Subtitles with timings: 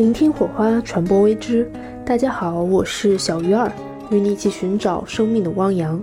[0.00, 1.70] 聆听火花，传播微知。
[2.06, 3.70] 大家好，我是小鱼儿，
[4.10, 6.00] 与你一起寻找生命的汪洋。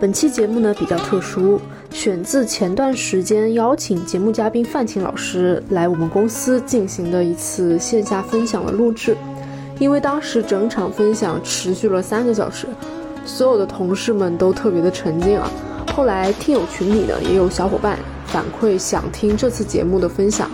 [0.00, 1.60] 本期节目呢比较特殊，
[1.92, 9.16] 选自前段时间邀请节目嘉宾范晴老师来我们公司进行的一次线下分享的录制。
[9.78, 12.66] 因为当时整场分享持续了三个小时，
[13.24, 15.48] 所有的同事们都特别的沉浸啊。
[15.94, 20.50] 后来听友群里呢也有小伙伴反馈想听这次节目的分享，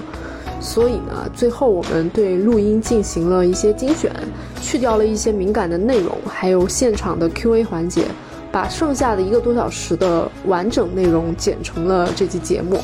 [0.61, 4.13] 所以呢最后我们对录音进行了一些精选，
[4.61, 8.07] 去掉了一些敏感的内容，还有现场的 Q&A 环节。
[8.51, 12.81] 把剩下的一个多小时的完整内容剪成了这期节目，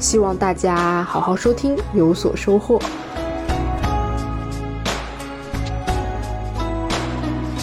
[0.00, 2.80] 希望大家好好收听，有所收获。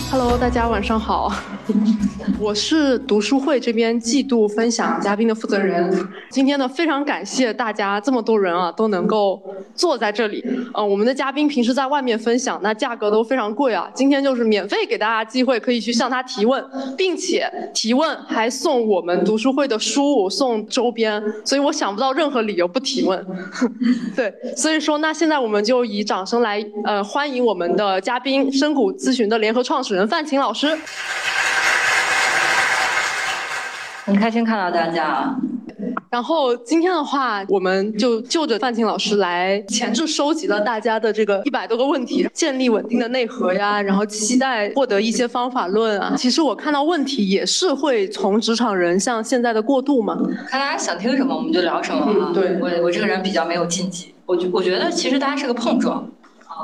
[0.09, 1.33] Hello，大家晚上好。
[2.39, 5.91] 我是读书会这边季度分享嘉宾的负责人。
[6.29, 9.41] 今天呢，非常感谢大家这么多人啊，都能够
[9.75, 10.43] 坐在这里。
[10.73, 13.89] 呃，我们的嘉宾平时在外面分享，那价格都非常贵啊。
[13.93, 16.63] 今天就是免费给大家机会，可以去向他提问，
[16.97, 21.21] 并且提问还送我们读书会的书，送周边。
[21.45, 23.25] 所以我想不到任何理由不提问。
[24.15, 30.67] 对，所以说那现在我们就以掌声来呃欢迎我们的嘉宾，深谷咨询的联合创始人范晴老师。
[34.03, 35.35] 很开心看到大家。
[36.09, 46.13] 然后今天的话，我们就就着范晴老师来前置收集了大家的这个一百多个问题，建立稳定的内核呀，然后期待获得一些方法论啊。
[46.17, 50.17] 其实我看到问题也是会从职场人向现在的过渡嘛。
[50.47, 52.31] 看大家想听什么，我们就聊什么啊。
[52.33, 56.07] 对，我我这个人比较没有禁忌，我觉我觉得其实大家是个碰撞。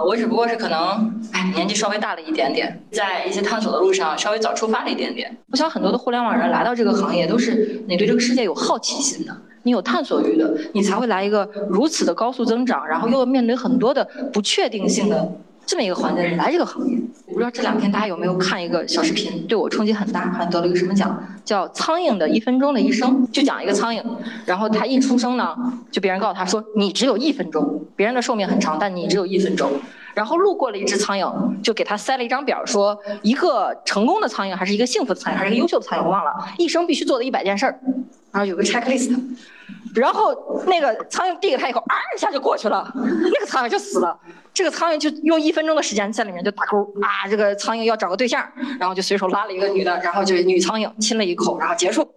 [0.06, 5.36] 我只不过是可能，哎，年纪稍微大了一点点，在一些探索的路上稍微早出发了一点点。
[5.52, 15.32] 我想很多的互联网人来到这个行业，都是你对这个世界有好奇心的，你有探索欲的，你才会来一个如此的高速增长，然后又面对很多的不确定性的。
[15.68, 24.02] 这么一个环境，你来这个行业，我不知道这两天大家有没有看一个小视频，对我冲击很大，好像得了一个什么奖，叫《苍蝇的一分钟的一生》，就讲一个苍蝇，
[24.46, 25.54] 然后它一出生呢，
[25.92, 29.70] 就别人告诉他说，你只有一分钟，别人的寿命很长，但你只有一分钟。
[30.14, 37.78] 然后路过了一只苍蝇，就给他塞了一张表，说一个成功的苍蝇，还是一个幸福的苍蝇，还是一个优秀的苍蝇，我忘了，一生必须做的一百件事儿，
[38.32, 39.14] 然后有个 checklist。
[39.96, 44.18] 然后那个苍蝇递给他以后，啊一下就过去了， 那个苍蝇就死了。
[44.54, 48.44] 这个苍蝇就用一分钟的时间在里面就打勾啊，这个苍蝇要找个对象，
[48.80, 52.08] 然后就随手拉了一个女的，然后就女苍蝇亲了一口，然后结束。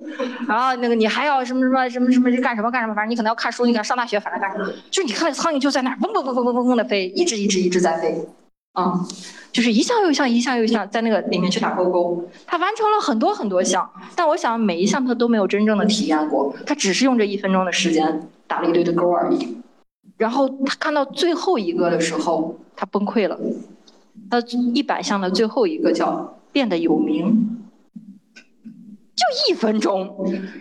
[0.49, 8.27] 然后那个你还要什么什么什么什么干什么干什么，反正你可能要看书，你可能上大学，反正干什么，就你看苍蝇就在那儿嗡嗡嗡嗡嗡嗡嗡的飞，一直一直一直在飞，
[8.73, 9.05] 啊，
[9.51, 12.25] 就是一项又一项，一项又一项在那个里面去打勾勾。
[12.47, 19.57] 他完成了很多很多项，但我想每一项他都没有真正的体验过，他只是用这一分钟的时间打了一堆的勾而已。
[20.17, 23.39] 然后他看到最后一个的时候，他崩溃了。
[24.31, 24.39] 他
[24.75, 27.59] 一百项的最后一个叫变得有名，
[29.17, 30.17] 就一分钟，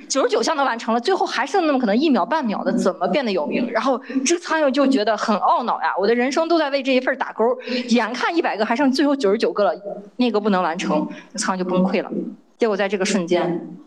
[0.10, 3.70] 九十九项都完成了，最后还剩那么可能一秒半秒的，怎么变得有名？
[3.72, 7.44] 然后这个苍蝇就觉得很懊恼呀，我的人生都在为这一份打勾，
[7.88, 9.74] 眼看一百个还剩最后九十九个了，
[10.18, 12.12] 那个不能完成，苍蝇就崩溃了。
[12.58, 13.78] 结果在这个瞬间，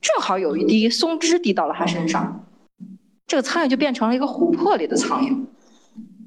[0.00, 2.44] 正好有一滴松脂滴到了他身上。
[3.26, 5.46] 这个苍蝇就变成了一个琥珀里的苍蝇，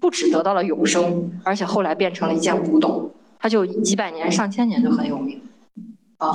[0.02, 5.40] 不止得到了永生，而且后来变成了一件古董，它就几百年、上千年就很有名。
[6.18, 6.34] 啊，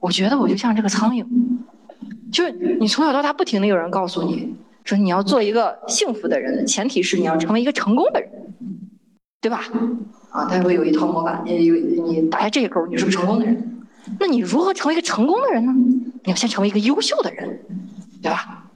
[0.00, 1.24] 我觉得我就像这个苍蝇，
[2.32, 2.50] 就是
[2.80, 8.30] 你从小到大不停的有人告诉你说你要做一个幸福的人，前提是你要成为一个成功的人，
[9.40, 9.62] 对吧？
[10.30, 13.78] 啊，他会有一套模板，你有你打下这个勾，你是个成功的人。
[14.18, 15.72] 那你如何成为一个成功的人呢？
[16.24, 17.60] 你要先成为一个优秀的人，
[18.22, 18.69] 对吧？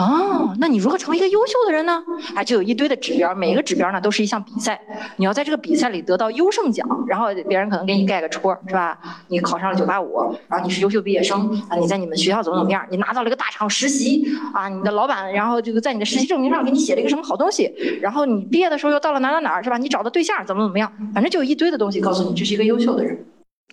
[0.00, 2.02] 哦，那你如何成为一个优秀的人呢？
[2.34, 4.80] 啊，就有一堆的指标，每一个指标呢都是一项比赛，
[5.16, 8.98] 你要在这个比赛里得到优胜奖，然后别人可能给你盖个戳，是吧？
[9.28, 12.82] 你考上了九八五，然后你是优秀毕业生啊，你在你们学校怎么怎么样？
[12.90, 17.70] 你拿到了一个大厂实习啊，你的老板然后这个在你的实习证明上给你写了一个什么好东西，
[18.00, 19.76] 然后你毕业的时候又到了哪哪哪，是吧？
[19.76, 20.90] 你找的对象怎么怎么样？
[21.12, 23.22] 反正就有一堆的东西告诉你这是一个优秀的人。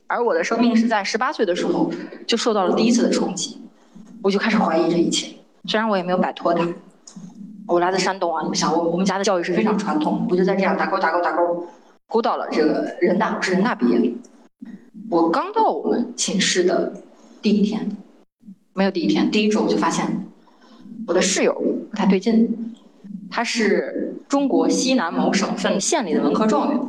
[0.08, 1.90] 而我的生命是在十八岁的时候
[2.26, 3.58] 就受到了第一次的冲击，
[4.22, 5.30] 我就开始怀疑这一切。
[5.68, 6.66] 虽然我也没有摆脱它，
[7.68, 11.68] 我来自山东啊，你们想，我我们家的教育是非常传统，我就在这样打勾打勾打勾，
[12.08, 14.14] 勾到了这个人大，我是人大毕业。
[15.12, 16.94] 我刚到我们寝室的
[17.42, 17.98] 第一天，
[18.74, 20.26] 没有第一天，第一周我就发现
[21.06, 21.54] 我的室友
[21.92, 22.74] 不太对劲，
[23.30, 26.80] 他是中国西南某省份县里的文科状元，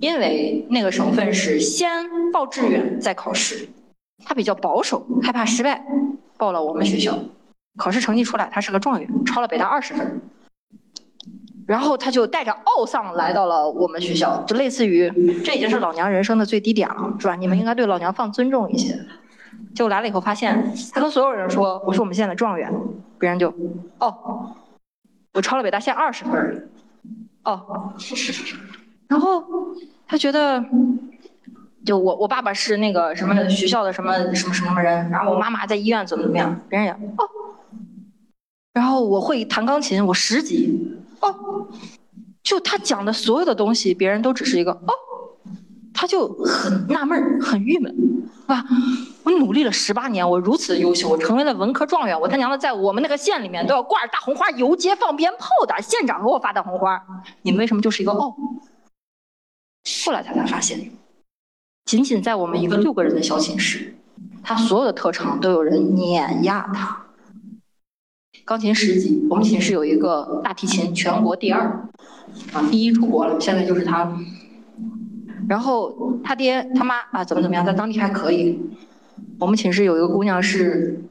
[0.00, 3.68] 因为那个省份是先报志愿再考试，
[4.24, 5.84] 他比较保守，害怕失败。
[6.38, 7.16] 报了我们学校，
[7.76, 10.20] 考试成绩出来，他是个状元，超了北大二十分。
[11.66, 15.08] 然后他就带着懊丧来到了我们学校，就类似于
[15.44, 17.36] 这已经是老娘人生的最低点了，是吧？
[17.36, 18.94] 你们应该对老娘放尊重一些。
[19.74, 22.72] 结果来了以后发现，他跟所有人说我是我们县的状元，
[23.18, 23.48] 别人就
[23.98, 24.54] 哦，
[25.34, 26.70] 我超了北大县二十分，
[27.44, 27.94] 哦，
[29.08, 29.44] 然后
[30.06, 30.64] 他觉得。
[31.84, 37.28] 就我我爸爸是那个什么学校的什么什么什么人，然后我妈妈在医院怎么怎么样，别人也哦，
[38.72, 41.68] 然后我会弹钢琴，我十级哦，
[42.42, 44.92] 就他讲的所有的东西，别人都只是一个哦，
[45.92, 47.94] 他就很纳闷很郁闷，
[48.40, 48.64] 是吧？
[49.24, 57.00] 我努力了十八年，我如此优秀，我成为了文科状元，我他娘的在我们那个县里面都要挂着大红花游街放鞭炮的，县长给我发的红花，
[57.42, 58.34] 你们为什么就是一个哦？
[60.04, 60.90] 后来他才发现。
[61.84, 63.94] 仅仅在我们一个六个人的小寝室，
[64.42, 67.01] 他所有的特长都有人碾压他。
[68.44, 71.88] 钢琴十级，我们寝室有一个大提琴全国第二，
[72.52, 74.16] 啊，第一出国了，现在就是他。
[75.48, 78.60] 然后他爹他妈啊，怎么怎么样，在当地还可以。
[79.38, 81.02] 我们寝室有一个姑娘是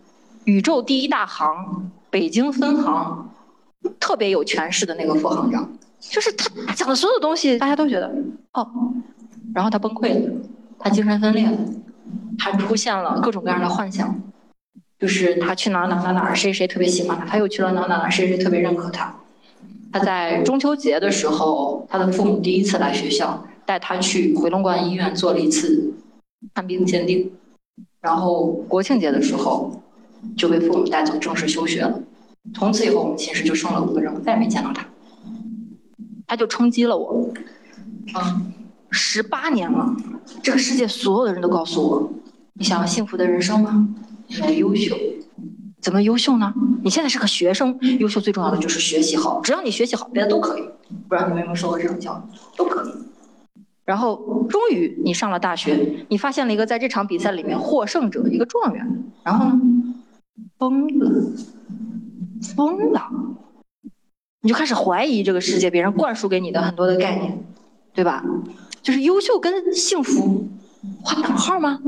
[0.45, 3.30] 宇宙第一大行北京分行
[4.00, 5.69] 特别有权势的那个副行长，
[6.00, 8.13] 就是他讲的所有东西，大家都觉得
[8.54, 8.68] 哦，
[9.54, 10.31] 然后他崩溃了。
[10.84, 11.57] 他精神分裂了，
[12.39, 14.19] 他出现了各种各样的幻想，
[15.01, 19.12] 就是他去哪哪哪哪，谁谁特别喜欢他，他又去了哪哪哪，谁谁特别认可他。
[19.92, 25.92] 他在中秋节的时候，他的父母第一次来学校，带他去回龙观医院做了一次
[26.53, 27.31] 看病鉴定，
[28.00, 29.81] 然后国庆节的时候
[30.38, 32.00] 就被父母带走正式休学了。
[32.53, 34.86] 从此以后，我们寝室就剩了五个人，我再也没见到他。
[36.27, 37.27] 他就冲击了我，
[38.13, 38.53] 嗯。
[38.92, 39.95] 十八年了，
[40.44, 42.12] 这个世界所有的人都告诉我，
[42.53, 43.88] 你想要幸福的人生吗？
[44.39, 44.95] 要优秀，
[45.81, 46.54] 怎么优秀呢？
[46.83, 50.62] 你现在是个学生，优秀最重要的就是学习好，只要你学习好，别的都可以。
[51.07, 52.38] 不知道你们有没有受过这种教育？
[52.57, 52.94] 都可以。
[53.83, 59.04] 然后终于你上了大学，你发现了一个在这场比赛里面获胜者，一个状元。
[59.24, 59.60] 然后呢？
[60.57, 61.34] 疯了，
[62.56, 63.01] 疯了，
[64.42, 67.44] 你就开始怀疑这个世界，别人灌输给你的很多的概念，
[67.94, 68.24] 对吧？
[68.81, 70.48] 就是优秀跟幸福
[71.04, 71.80] 划等号吗？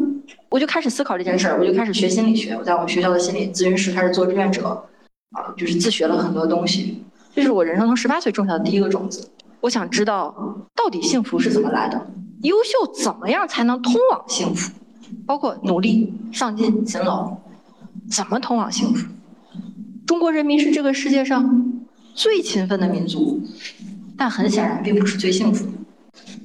[0.50, 2.54] 我就开始思考这件事儿，我就开始学心理学。
[2.56, 4.70] 我在我们学校的心理咨询室开始做志愿者，
[5.32, 7.04] 啊，就是自学了很多东西。
[7.34, 9.28] 这是我人生从十八岁种下的第一个种子。
[9.62, 10.36] 我想知道
[10.76, 12.08] 到底幸福是怎么来的，
[12.44, 14.72] 优秀怎么样才能通往幸福？
[15.26, 17.36] 包括努力、上进、勤劳，
[18.10, 19.08] 怎么通往幸福？
[20.06, 21.82] 中国人民是这个世界上
[22.14, 23.42] 最勤奋的民族，
[24.18, 25.72] 但很显然并不是最幸福的。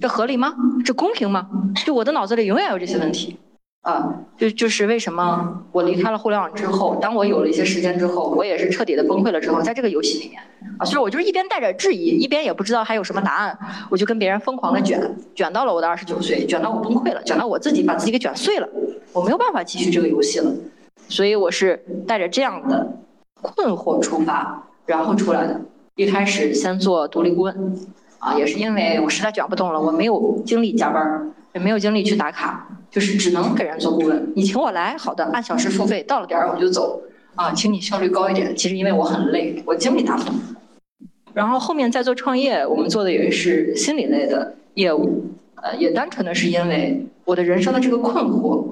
[0.01, 0.55] 这合理吗？
[0.85, 1.49] 这公平吗？
[1.85, 3.37] 就我的脑子里永远有这些问题，
[3.83, 10.41] 啊，就就是为什么我离开了互联网之后，当我有了一些时间之后，我也是彻底的崩溃了之后，在这个游戏里面，
[10.79, 13.59] 啊，所以我就是一边带着质疑，一边也不知道还有什么答案，
[13.91, 18.69] 我就跟别人疯狂的卷，卷到了我的二十九岁，卷到我崩溃了，卷到我自己把自己给卷碎了，
[19.13, 20.53] 我没有办法继续这个游戏了，
[21.09, 22.99] 所以我是带着这样的
[23.43, 25.61] 困惑出发，然后出来的，
[25.97, 27.77] 一开始先做独立顾问。
[28.19, 34.33] 啊，也是因为我实在卷不动了，我没有精力加班，也没有精力去打卡，就是只能给人做顾问。
[34.35, 37.01] 你请我来，好的，按小时付费，到了点儿我就走。
[37.37, 38.55] 啊，请你效率高一点。
[38.57, 40.33] 其实因为我很累，我精力达不到。
[41.33, 45.25] 然后后面再做创业，我们做的也是心理类的业务，
[45.63, 48.65] 呃，也单纯的是因为我的人生的这个困惑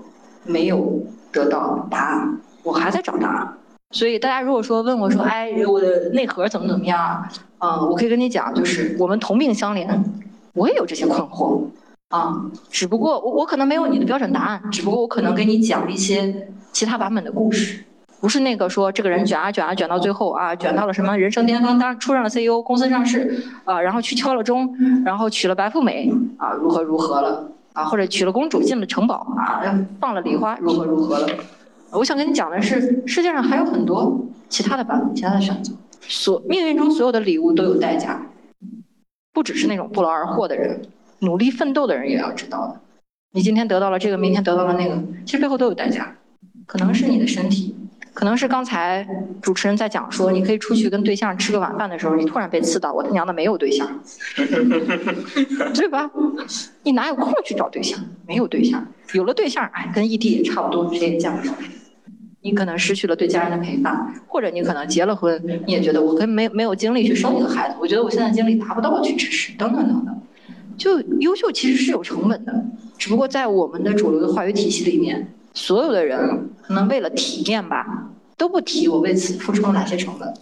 [0.45, 1.01] 没有
[1.31, 3.59] 得到答案，我还在找答案。
[3.93, 7.27] 所以大家如果说问我说，哎，我的内核怎么怎么样？
[7.59, 9.89] 嗯，我可以跟你讲，就是我们同病相怜，
[10.55, 11.63] 我也有这些困惑
[12.09, 12.35] 啊。
[12.71, 17.85] 只不过我我可能没有你的标准答案，只不过我可能给你讲一些其他版本的故事，
[18.21, 24.69] 不是那个说这个人卷啊卷啊卷到最后啊，卷到了什么人生巅峰，当出任了 CEO，公司上市啊，然后去敲了钟，
[25.05, 29.63] 然后娶了白富美啊，如何如何了啊，或者娶了公主进了城堡啊，
[30.01, 31.29] 放了礼花，如何如何了。
[31.93, 35.73] 我想跟你讲的是，世界上还有很多其他的版本，其他的选择。
[36.01, 38.27] 所命运中所有的礼物都有代价，
[39.33, 40.83] 不只是那种不劳而获的人，
[41.21, 42.81] 努力奋斗的人也要知道的。
[43.33, 46.17] 你今天得到了这个，明天得到了那个，其实背后都有代价。
[46.65, 47.76] 可能是你的身体，
[48.17, 49.07] 可能是刚才
[49.43, 53.87] 主持人在讲说，你可以出去跟对象吃个晚饭的时候，你突然被刺到，我他娘的没有对象，
[55.75, 56.11] 对吧？
[56.83, 58.03] 你哪有空去找对象？
[58.27, 58.83] 没有对象，
[59.13, 61.53] 有了对象，哎，跟异地也差不多，谁也见不着。
[62.41, 70.23] 你可能失去了对家人的陪伴，或者你可能结了婚，你也觉得我跟没没有精力去生一个孩子，我觉得我现在精力达不到去支持，等等等等。
[70.79, 72.65] 就优秀其实是有成本的，
[72.97, 80.33] 只不过在我们的主流的话语体系里面，所有的人可能为了体面吧，都不提我为此付出了哪些成本。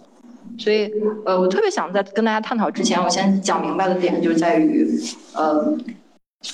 [0.59, 0.91] 所以，
[1.25, 4.85] 呃，我特别想在跟大家探讨之前，我先讲明白的点就在于，
[5.33, 5.73] 呃，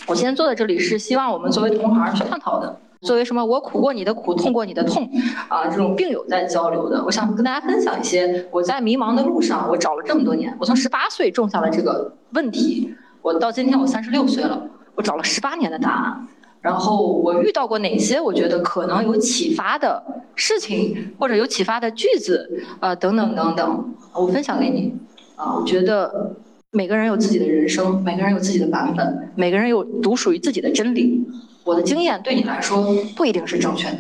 [0.05, 2.79] 我今天坐在这里是希望我们作为同行去探讨的。
[3.01, 3.43] 作为什么？
[3.43, 5.09] 我苦过你的苦，痛过你的痛，
[5.49, 7.03] 啊，这种病友在交流的。
[7.03, 14.61] 我想跟大家分享一些我在迷茫的路上，我找了这么多年，我从十八岁种下了这个问题，我到今天我三十六岁了，
[14.93, 16.27] 我找了十八年的答案。
[16.61, 20.03] 然后我遇到过哪些我觉得可能有启发的
[20.35, 24.93] 事情，或者有启发的句子，呃，等等等等，我分享给你。
[25.35, 26.35] 啊，我觉得
[26.71, 31.25] 每个人有自己的人生，每个人有自己的版本，每个人有独属于自己的真理。
[31.63, 33.97] 我的经验对你来说不一定是正确的，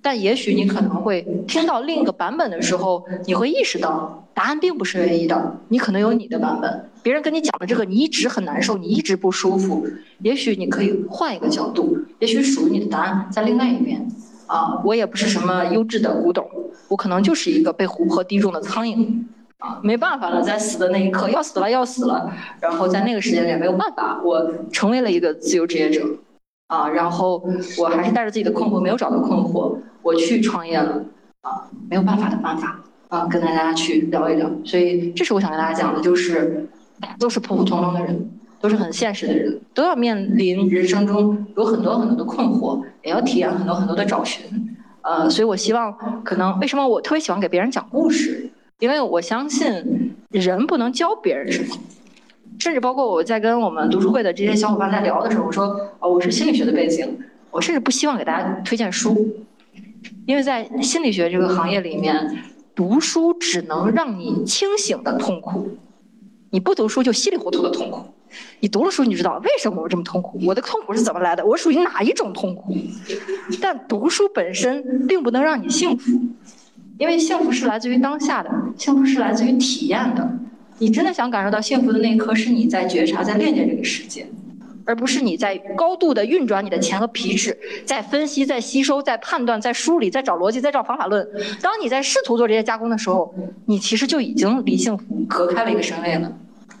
[0.00, 6.88] 但也许你可能会听到另一个版本的时候，你会意识到答案并不是唯一的，你可能有你的版本。
[7.02, 9.86] 别人跟你讲的这个，你一直很难受，你一直不舒服。
[10.20, 14.08] 也许你可以换一个角度，也许属于你的答案在另外一边。
[14.46, 16.48] 啊，我也不是什么优质的古董，
[16.88, 19.24] 我可能就是一个被琥珀滴中的苍蝇。
[19.58, 22.32] 啊，没办法了，在死的那一刻，要死了要死了。
[22.60, 26.02] 然后在那个时间点没有办法，我成为了一个自由职业者。
[26.68, 27.44] 啊，然后
[27.78, 31.04] 我还是带着自己的困惑，没有找到困惑，我去创业了。
[31.42, 32.80] 啊，没有办法的办法。
[33.10, 34.50] 啊，跟大家去聊一聊。
[34.64, 36.66] 所以，这是我想跟大家讲的，就是
[37.18, 44.46] 都是普普通通的人，都是很现实的人，都要面临人生中有很多很多的困惑，也要体验很多很多的找寻。
[45.02, 48.50] 呃，所以我希望，可能为什么我特别喜欢给别人讲故事？
[48.78, 51.76] 因为我相信人不能教别人什么。
[52.58, 55.64] 甚至包括我在跟我们读书会的这些小伙伴在聊的时候，我说，
[55.98, 57.18] 哦，我是心理学的背景，
[57.50, 59.34] 我甚至不希望给大家推荐书，
[60.26, 62.14] 因为在心理学这个行业里面，
[62.80, 65.68] 读书只能让你清醒的痛苦，
[66.48, 68.06] 你不读书就稀里糊涂的痛苦，
[68.60, 72.74] 你读了书你知道为什么我这么痛苦，我的痛苦是怎么来的，我属于哪一种痛苦，
[73.60, 76.10] 但读书本身并不能让你幸福，
[76.96, 80.38] 因为幸福是来自于当下的，幸福是来自于体验的。
[80.78, 84.26] 你真的想感受到幸福的那一刻，是你在觉察、在链接这个世界，
[84.86, 91.26] 而不是你在高度的运转你的钱和皮质，在分析、在吸收、在判断、在梳理、在找逻辑、在找方法论。
[91.62, 93.34] 当你在试图做这些加工的时候，
[93.66, 96.32] 你其实就已经离幸福隔开了一个身位了。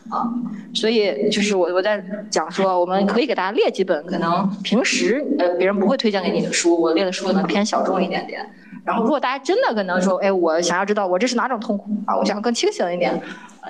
[0.08, 0.26] 啊，
[0.74, 8.44] 所以就是我我在讲说，我们可以给大家列几本可能平时呃别人不会推荐给你的书，我列的书可能偏小众一点点。
[8.84, 13.14] 然后如果大家真的可能说，哎，我想要知道我这是哪种痛苦啊，我想要更清醒一点。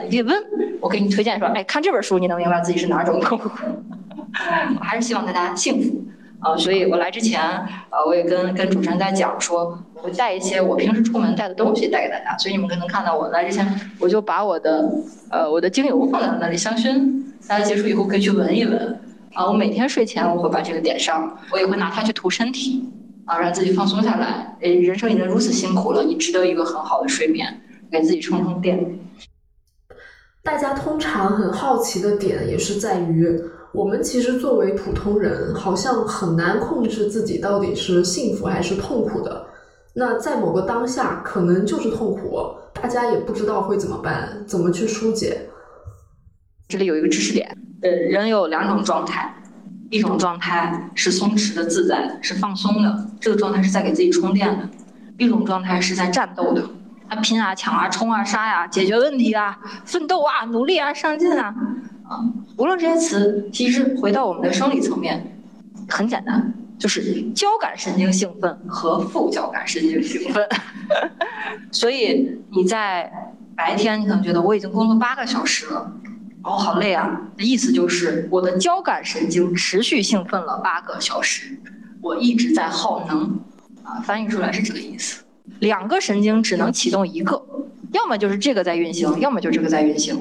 [0.05, 0.35] 你可以问
[0.81, 3.51] 我，给你推荐说，哎，看这本书，你能明白自己是哪种痛苦。
[4.79, 6.05] 我还是希望大家幸福
[6.41, 7.41] 啊，所以我来之前，
[7.91, 13.67] 呃，我也跟跟主持人在讲说，我会带一些我平时出门带的东西带给大家，所以你们可能看到我来之前，
[13.99, 14.91] 我就把我的
[15.31, 19.01] 呃我的精油放在那里，香薰，大家结束以后可以去闻一闻。
[19.35, 22.85] 啊，我每天睡前我会把这个点上，我也会拿它去涂身体，
[23.27, 24.57] 啊，让自己放松下来。
[24.61, 27.61] 诶，人生已经如此辛苦了，你值得一个很好的睡眠，
[27.93, 28.99] 给自己充充电。
[30.43, 33.41] 大家通常很好奇的点也是在于，
[33.73, 39.47] 我们其实作为普通人，好像很难控制自己到底是幸福还是痛苦的。
[39.95, 45.49] 那在某个当下，可能就是痛苦，大家也不知道会怎么办，怎么去疏解。
[46.69, 49.35] 这里有一个知识点，呃，人有两种状态，
[49.91, 54.65] 一种状态是松弛的、自在的，是放松的，这个状态是在给自己充电的；
[55.19, 56.63] 一种状态是在战斗的。
[57.09, 61.53] 啊，拼啊，抢啊，冲啊，杀呀，解决问题啊，奋斗啊，努力啊，上进啊，
[62.11, 62.19] 啊，
[62.57, 65.39] 无论这些词，其实回到我们的生理层面，
[65.89, 70.45] 很简单，就是交感神经兴奋和副交感神经兴奋。
[71.71, 73.09] 所以你在
[73.55, 75.93] 白天，你可能觉得我已经工作八个小时了，
[76.43, 77.31] 哦，好累啊。
[77.39, 81.57] 意思就是我的交感神经持续兴奋了八个小时，
[82.03, 83.39] 我一直在耗能，
[83.85, 85.23] 啊，翻译出来是这个意思。
[85.61, 87.41] 两个神经只能启动一个，
[87.93, 90.19] 要么就是这个在运行，要么就这个在运行。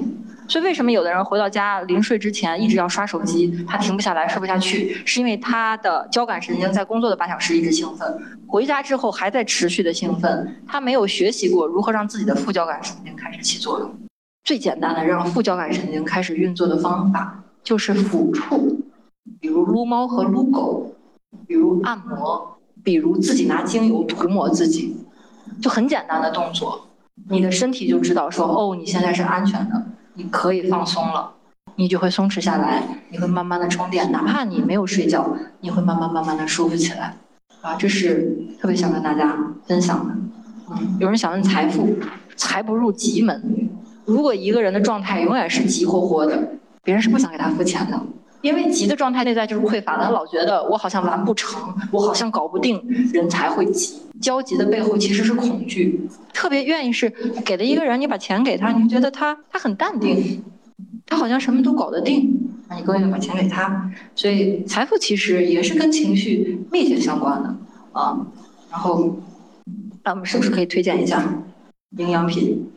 [0.49, 13.93] 所以为什么有的人回到家临睡之前一直要刷手机，他停不下来，睡不下去，是因为他的交感神经在工作的八小时一直兴奋，回家之后还在持续的兴奋，他没有学习过如何让自己的副交感神经开始起作用。
[14.43, 18.81] 最简单的让副交感神经开始运作的方法就是抚触，
[19.39, 20.95] 比如撸猫和撸狗，
[21.45, 24.97] 比如按摩，比如自己拿精油涂抹自己。
[25.61, 26.87] 就很简单的动作，
[27.29, 29.85] 你的身体就知道说哦，你现在是安全的，
[30.19, 31.31] 你可以放松了，
[31.75, 37.15] 你就会松弛下来，你会慢慢的充电，哪怕你没有睡觉，你会慢慢慢慢的舒服起来，
[37.61, 39.33] 啊，这是特别想跟大家
[39.65, 40.13] 分享的。
[40.71, 41.95] 嗯，有人想问财富，
[42.35, 43.69] 财不入急门。
[44.03, 46.49] 如果一个人的状态永远是急火火的，
[46.83, 47.97] 别人是不想给他付钱的。
[48.41, 52.81] 因为急的状态内在就是匮乏的，他老觉得我好像完不成，我好像搞不定，
[53.13, 53.99] 人才会急。
[54.21, 57.09] 焦急的背后其实是恐惧，特别愿意是
[57.45, 60.43] 给了一个人，你把钱给他，你觉得他他很淡定，
[61.05, 63.89] 他好像什么都搞得定，那你更愿意把钱给他。
[64.15, 67.55] 所以财富其实也是跟情绪密切相关的
[67.93, 68.25] 啊。
[68.69, 69.17] 然后，
[70.03, 71.23] 那我们是不是可以推荐一下
[71.97, 72.69] 营养品？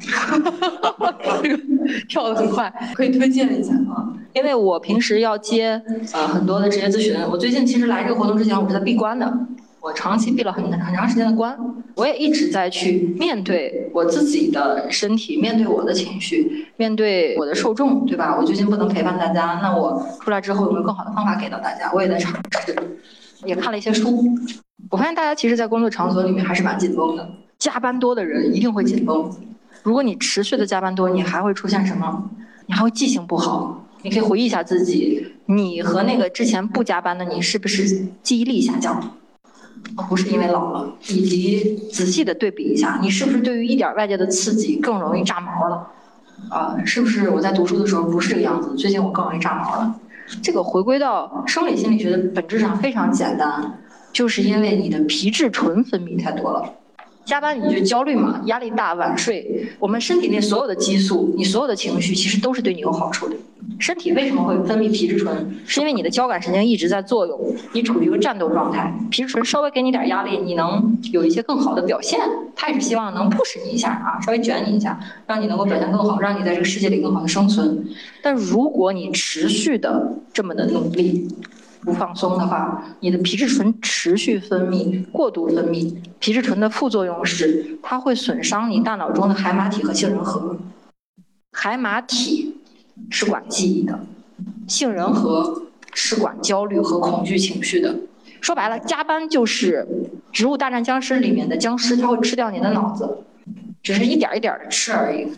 [0.00, 1.60] 这 个
[2.08, 4.12] 跳得很快，可以推荐一下啊。
[4.34, 9.32] 因为我平时要接呃很多的职业咨询，我最近其实来这个活动之前，我是在闭关的。
[9.80, 11.58] 我长期闭了很很长时间的关，
[11.96, 18.36] 我也一直在去面对我自己的身体，面对我的情绪，面对我的受众，对吧？
[18.38, 21.90] 我最近不能陪伴大家，那我出来之后有没有更好的方法给到大家？
[21.92, 22.32] 我也在尝
[22.64, 22.76] 试，
[23.44, 24.24] 也看了一些书。
[24.88, 29.28] 我发现大家其实，在工作场所里面还是蛮紧绷的，加班多的人一定会紧绷。
[29.82, 32.30] 如果你持续的加班多，你还会出现什么？
[32.66, 33.81] 你还会记性不好。
[34.02, 39.14] 你可以回忆一下自己，你和那个之前不加班的你，是不是记忆力下降了？
[40.08, 45.88] 不是因为老了，以及仔细的对比一下，你是不是对于一点外界的刺激更容易炸毛了？
[46.50, 48.74] 啊，是不是我在读书的时候不是这个样子？
[48.76, 49.94] 最近我更容易炸毛了？
[50.42, 53.78] 这个回归到生理心理学的本质上非常简单，
[54.12, 56.74] 就是因为你的皮质醇分泌太多了。
[57.24, 59.68] 加班你就焦虑嘛，压力大，晚睡。
[59.78, 63.36] 我们身体内所有的激素，你所有的情绪，其实都是对你有好处的。
[63.78, 65.54] 身体为什么会分泌皮质醇？
[65.66, 68.92] 是因为你的交感神经一直在作用，你处于一个战斗状态。
[69.10, 72.20] 皮质醇稍微给你点压力，你能有一些更好的表现。
[72.54, 77.84] 它也是希望能 push 你一下啊，稍微卷你一下，让你能够表现更好，让你在这个世界里更好的生存。
[78.22, 81.28] 但如果你持续的这么的努力，
[81.80, 90.56] 不放松的话，你的皮质醇持续分泌、过度分泌，皮质醇的副作用是它会损伤你大脑中的海马体和杏仁核。
[91.50, 92.51] 海马体
[93.10, 93.98] 是管记忆的，
[94.66, 95.62] 杏仁核
[95.94, 97.94] 是管焦虑和恐惧情绪的。
[98.40, 99.86] 说白了，加班就是
[100.32, 103.18] 《植物大战僵尸》里面的僵尸，它会吃掉你的脑子，
[103.82, 105.28] 只是一点一点的吃而已。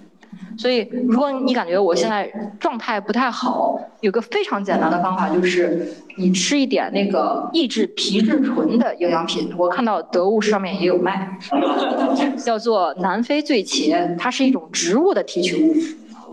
[0.56, 5.86] 所以，如果你感觉我现在状态不太好，有个非常简单的方法，就是
[6.16, 9.52] 你吃一点那个抑制皮质醇的营养品。
[9.56, 11.38] 我看到得物上面也有卖，
[12.38, 15.74] 叫做南非醉茄，它是一种植物的提取物。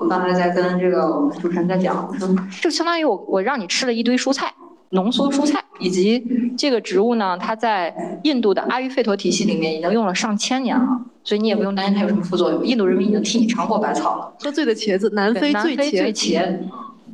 [0.02, 2.28] 我刚才在跟这个主持人在讲，我说
[2.60, 4.52] 就相当于我我让你吃了一堆蔬菜。
[4.94, 6.22] 浓缩蔬菜以及
[6.58, 10.86] 这个植物呢，它在印度的阿育吠陀体系里面已经用了上千年了，
[11.24, 12.66] 所以你也不用担心它有什么副作用。
[12.66, 14.34] 印度人民已经替你尝过百草了。
[14.40, 16.60] 喝醉的茄子，南非醉茄，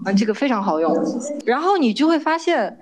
[0.05, 0.95] 啊，这个非常好用。
[1.45, 2.77] 然后你就会发现，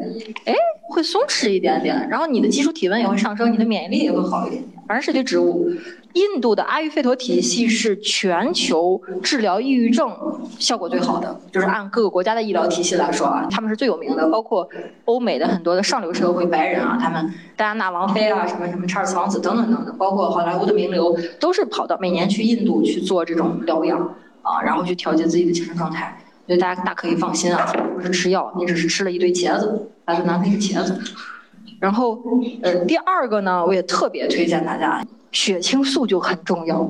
[0.46, 0.54] 哎，
[0.90, 4.64] 会松弛一点点，然后你的基础体温也会上升，你的免疫力也会好一点。
[4.88, 5.70] 反正是对植物。
[6.14, 10.10] 印度的阿育吠陀体系是全球治疗抑郁症
[10.58, 14.26] 效果最好的，就是按各个国家的医疗体系来说啊，他们是最有名的。
[14.30, 14.66] 包括
[15.04, 24.00] 欧美的很多的上流社会白人啊，他们戴安娜王妃啊，什么什么查尔斯王子等等等等，包括好莱坞的名流，都是跑到每年去印度去做这种疗养
[24.42, 26.18] 啊，然后去调节自己的精神状态。
[26.46, 31.00] 所以大家大可以放心啊，不是吃药，你只是吃了一堆茄子，来自南非的茄子。
[31.80, 32.22] 然后
[32.62, 35.04] 呃，第二个呢，我也特别推荐大家。
[35.32, 36.90] 血清素就很重要。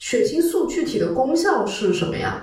[0.00, 2.42] 血清素具体的功效是什么呀？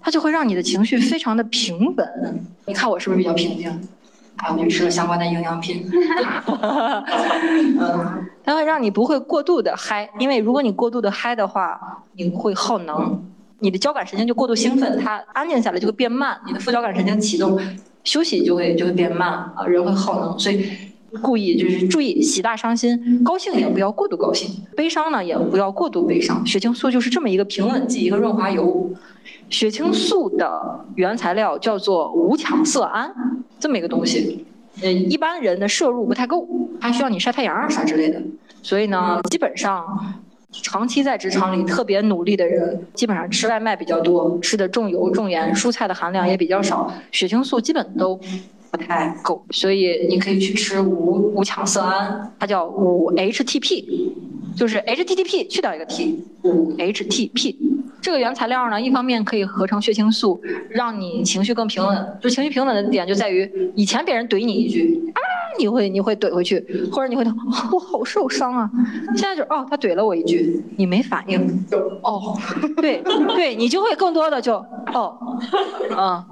[0.00, 2.44] 它就会让你的情绪非常的平稳。
[2.64, 3.68] 你看我是不是比较平静？
[4.36, 5.86] 啊，我就吃了相关的营养品。
[7.78, 13.22] 嗯，它会让你不会过度的嗨，因为如果你过度的嗨的话，你会耗能，
[13.64, 17.58] 你的交感神经就过度兴奋，它安静下来就会变慢，你的副交感神经启动，
[18.04, 20.68] 休息就会就会变慢啊，人会耗能，所以。
[21.22, 26.44] 故意就是注意喜大伤心，高兴也不要过度高兴，悲伤呢也不要过度悲伤。
[26.44, 28.90] 血清素就是这么一个平稳剂，一个润滑油。
[29.48, 33.14] 血清素的原材料叫做五羟色胺，
[33.60, 34.44] 这么一个东西，
[34.82, 36.48] 呃，一般人的摄入不太够，
[36.80, 38.20] 还需要你晒太阳啊啥之类的。
[38.60, 39.86] 所以呢，基本上
[40.62, 48.18] 长期在职场里特别努力的人，基本上吃外卖比较多，吃的重油重盐，蔬菜的含量也比较少，血清素基本都。
[48.74, 53.84] 不太够，所以你可以去吃五五羟色胺，它叫五 HTP，
[54.56, 57.54] 就是 HTTP 去掉一个 T，五 HTP
[58.02, 62.18] 这个原材料呢，一方面可以合成血清素，让你情绪更平稳。
[62.20, 65.20] 就情绪平稳的点就在于，以前别人怼你一句啊，
[65.56, 66.58] 你会你会怼回去，
[66.90, 67.24] 或者你会
[67.72, 68.68] 我好受伤啊。
[69.16, 71.40] 现在就哦，他怼了我一句，你没反应，
[72.02, 72.36] 哦，
[72.82, 73.00] 对
[73.36, 74.54] 对，你就会更多的就
[74.92, 75.16] 哦，
[75.96, 76.24] 嗯。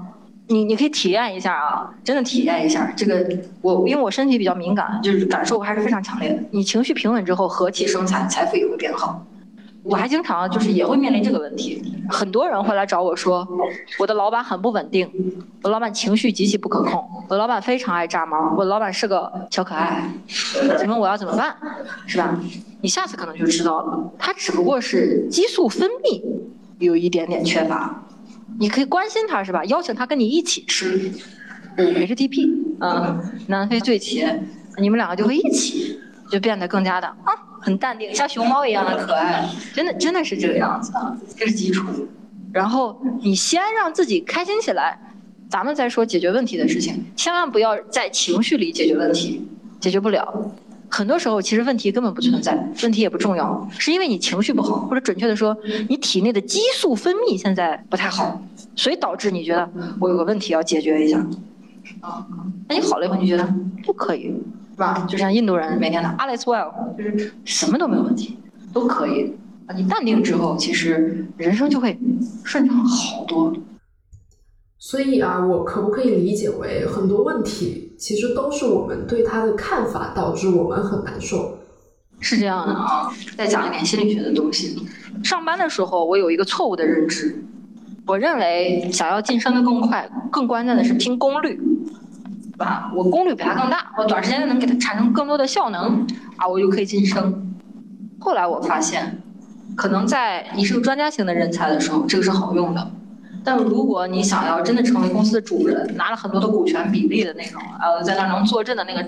[0.52, 3.26] 你你可以体验一下啊，真的体验一下这个。
[3.62, 6.38] 我因为我身体比较敏感，就是感受还是非常强烈的。
[6.50, 9.24] 你情绪平稳之后，和气生财，财富也会变好。
[9.84, 13.44] 我还经常就是也会面临这个问题，很多人会来找我说，
[13.98, 15.10] 我的老板很不稳定，
[15.62, 21.56] 我老板情绪极其不可控，我老板非常爱炸毛，我老板是个小可爱，请问我要怎么办？
[22.06, 22.38] 是吧？
[22.80, 26.22] 你下次可能就知道了，他只不过是激素分泌
[26.78, 28.04] 有一点点缺乏，
[28.58, 29.64] 你可以关心他是吧？
[29.66, 31.12] 邀请他跟你一起吃，
[31.76, 34.38] 嗯，HTP，嗯，南非醉茄，
[34.78, 35.98] 你们两个就会一起。
[36.30, 40.90] 就变得更加的啊，很淡定，像熊猫一样的可爱，真的真的是这个样子，
[41.36, 41.84] 这是基础。
[42.54, 44.98] 然后你先让自己开心起来，
[45.50, 47.04] 咱们再说解决问题的事情。
[47.14, 49.46] 千万不要在情绪里解决问题，
[49.78, 50.50] 解决不了。
[50.92, 55.56] 很多时候其实问题根本不存在，问题也不重要，是因为你情绪不好，或者准确的说，
[55.88, 58.42] 你体内的激素分泌现在不太好，
[58.76, 61.18] 所以导致你觉得我有个问题要解决一下。
[62.00, 62.26] 啊，
[62.68, 64.34] 那你好了以后你觉得不可以。
[64.72, 65.06] 是吧？
[65.06, 68.38] 就像印度人每天的 all is well，就是什么都没有问题，
[68.72, 69.34] 都可以。
[69.66, 71.98] 啊，你淡定之后，其实人生就会
[72.42, 73.52] 顺畅好多。
[74.78, 81.56] 所以啊，我可不可以理解为很多问题其实都是我们对他的看法导致我们很难受？
[82.18, 83.08] 是这样的啊。
[83.36, 84.76] 再讲一点心理学的东西。
[85.22, 87.44] 上班的时候，我有一个错误的认知，
[88.04, 91.60] 我认为想要晋升的更快，更关键的是拼功率。
[92.58, 96.04] 吧，我功率比他更大，我短时间内能给他产生更多的效能，
[96.38, 97.54] 啊，我就可以晋升。
[98.18, 99.22] 后来我发现，
[99.76, 102.90] 可能在你是个专家型的人才的时候，这个是好用的。
[103.44, 109.04] 但如果你想要真的成为公司的主人，拿了很多的股权比例的那种，呃，在那能坐镇的那个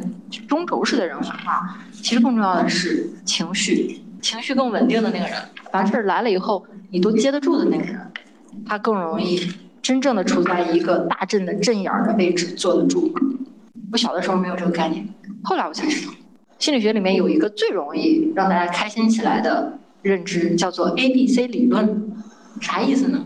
[0.48, 5.34] 中轴式的人的话，其实更重要的是情绪，情绪更稳定的那个人，
[5.70, 8.00] 凡事来了以后你都接得住的那个人，
[8.66, 9.40] 他更容易
[9.80, 13.14] 真正的处在一个大阵的阵眼儿的位置坐得住。
[13.92, 15.06] 我小的时候没有这个概念，
[15.42, 16.12] 后来我才知道，
[16.58, 22.12] 心理学里面有一个最容易让大家开心起来的认知，叫做 A B C 理论。
[22.60, 23.24] 啥意思呢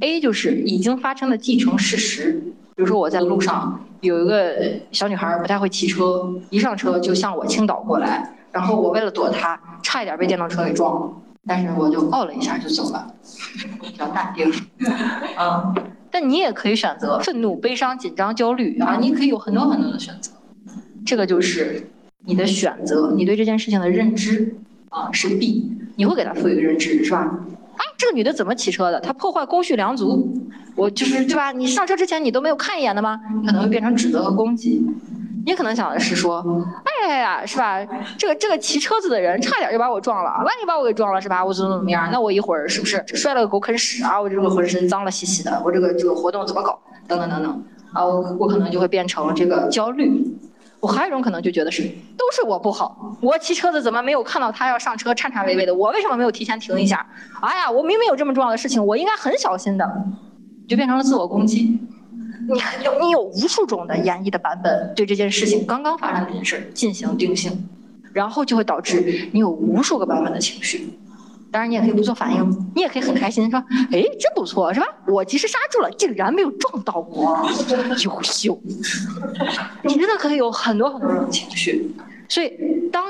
[0.00, 2.42] ？A 就是已经发生的既成事实，
[2.74, 4.54] 比如说我在路上有一个
[4.92, 11.12] 小女孩不太会骑车，一上车就向我倾倒过来，然后我为了躲她，差一点被电动车给撞了，
[11.46, 13.14] 但是我就哦了一下就走了，
[13.80, 14.50] 比较淡定，
[15.36, 15.74] 啊。
[16.12, 20.32] 但你也可以选择愤怒、悲伤、紧张、焦虑啊，你可以有很多很多的选择。
[21.06, 21.88] 这个就是
[22.24, 24.56] 你的选择，你对这件事情的认知
[24.88, 27.38] 啊是 B，你会给他赋予认知是吧？
[27.80, 29.00] 啊，这个女的怎么骑车的？
[29.00, 30.30] 她破坏公序良俗，
[30.76, 31.50] 我就是对吧？
[31.50, 33.18] 你上车之前你都没有看一眼的吗？
[33.40, 34.84] 你可能会变成指责和攻击。
[35.46, 36.44] 你可能想的是说，
[36.84, 37.78] 哎呀，是吧？
[38.18, 41.42] 这个这个骑车子的人差点就把我撞了，万一把我给撞了，是吧？
[41.42, 42.10] 我怎么怎么样？
[42.12, 44.20] 那我一会儿是不是摔了个狗啃屎啊？
[44.20, 46.78] 我这个浑身脏了兮兮的，我这个这个活动怎么搞？
[47.08, 47.64] 等等等等，
[47.94, 50.22] 啊，我我可能就会变成这个焦虑。
[50.80, 51.82] 我还有一种可能就觉得是，
[52.16, 55.74] 都是我不好，我骑车子怎么没有看到他要上车颤颤巍巍的？
[55.74, 57.06] 我为什么没有提前停一下？
[57.42, 59.86] 哎呀，我明明有这么重要的事情，我应该很小心的，
[60.66, 61.78] 就变成了自我攻击。
[62.48, 67.68] 你有你有无数种的演绎的版本，对这件事情刚刚发生这件事进行定性，
[68.12, 70.98] 然后就会导致你有无数个版本的情绪。
[71.52, 73.58] 当然，你也可以不做反应，你也可以很开心说
[73.90, 74.86] ：“哎，真不错，是吧？
[75.06, 77.48] 我及时刹住了，竟然没有撞到我，
[78.04, 78.60] 优秀。”
[79.84, 81.94] 你真的可以有很多很多种情绪。
[82.28, 82.52] 所以，
[82.92, 83.04] 当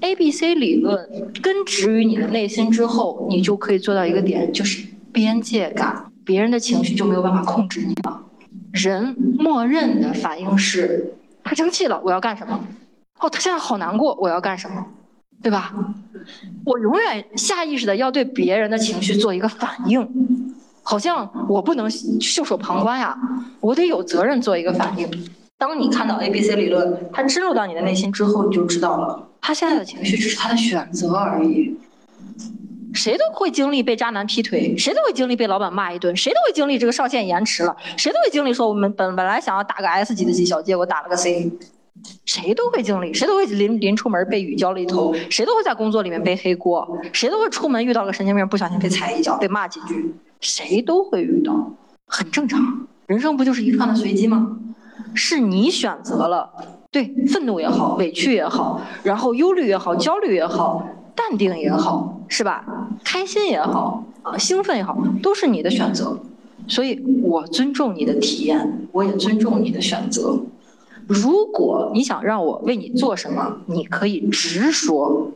[0.00, 1.06] A B C 理论
[1.42, 8.22] 根植于你的内心之后，你就可以做到一个点，就是边界感，别人的情绪就没有办法控制你了。
[8.72, 12.58] 人默认的反应是，他生气了，我要干什么？
[13.20, 14.86] 哦，他现在好难过，我要干什么？
[15.44, 15.74] 对吧？
[16.64, 20.08] 我永远下意识的要对别人的情绪做一个反应，
[20.82, 23.14] 好像我不能袖手旁观呀，
[23.60, 25.06] 我得有责任做一个反应。
[25.58, 31.76] 当你看到 A B C 理论，它深入到你的内心之后，你就知道了，他现在的情绪只是他的选择而已。
[32.94, 41.52] 谁都会经历被渣男劈腿，谁都会经历被老板骂一顿，谁都会经历这个上线延迟了，谁都会经历说我们本本来想要打个 S 级的绩效，结果打了个 C，
[42.24, 51.72] 谁都会经历，谁都会临临出门被雨浇了一头，谁都会在工作里面背黑锅，谁都会出门遇到个神经病，不小心被踩一脚，被骂几句，谁都会遇到，
[52.06, 54.56] 很正常，人生不就是一串的随机吗？
[55.14, 56.50] 是你选择了，
[56.90, 60.88] 对，愤怒也好，委屈也好，然后忧虑也好，焦虑也好。
[61.16, 62.64] 淡定也好，是吧？
[63.04, 66.18] 开心也好，啊，兴奋也好，都是你的选择。
[66.66, 70.36] 所以我尊重你的体验，我也尊重你的选择。
[71.08, 75.30] 如果你想让我为你做什么，你可以直说。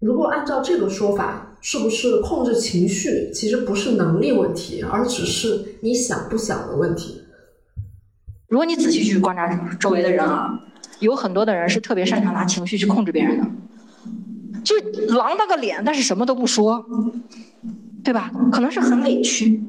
[0.00, 7.22] 如果按照这个说法，是不是控制情绪其实不是能力问题，而只是你想不想的问题？
[8.48, 9.46] 如果你仔细去观察
[9.78, 10.58] 周围的人啊，
[11.00, 13.46] 有很多的人是特别擅长拿情绪去控制别人的。
[14.64, 16.84] 就就是狼大个脸，但是什么都不说，
[18.04, 18.30] 对吧？
[18.52, 19.62] 可能是很委屈，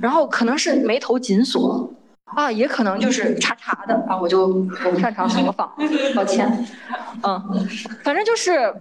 [0.00, 1.89] 然后可能是眉头紧锁，
[2.34, 5.70] 啊，也可能就是查查的啊，我就我不擅长模仿，
[6.14, 6.66] 抱歉，
[7.22, 7.66] 嗯，
[8.02, 8.74] 反正就是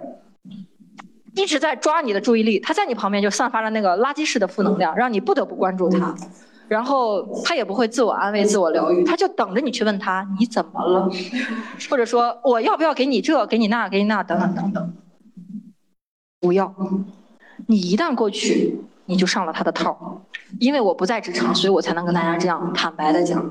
[1.35, 6.15] 一直在抓你的注意力，他在你旁边就散发着那个垃圾式的负能量，让你不得不关注他。
[6.67, 11.09] 然后他也不会自我安慰、自我疗愈，他就等着你去问他你怎么了，
[11.89, 14.93] 或者说我要不要给你这、给你那、给你那等等等等。
[16.39, 16.75] 不要，
[17.65, 20.21] 你一旦过去，你就上了他的套。
[20.59, 23.43] 因为我不在职场，所以我才能跟大家这样坦白的讲。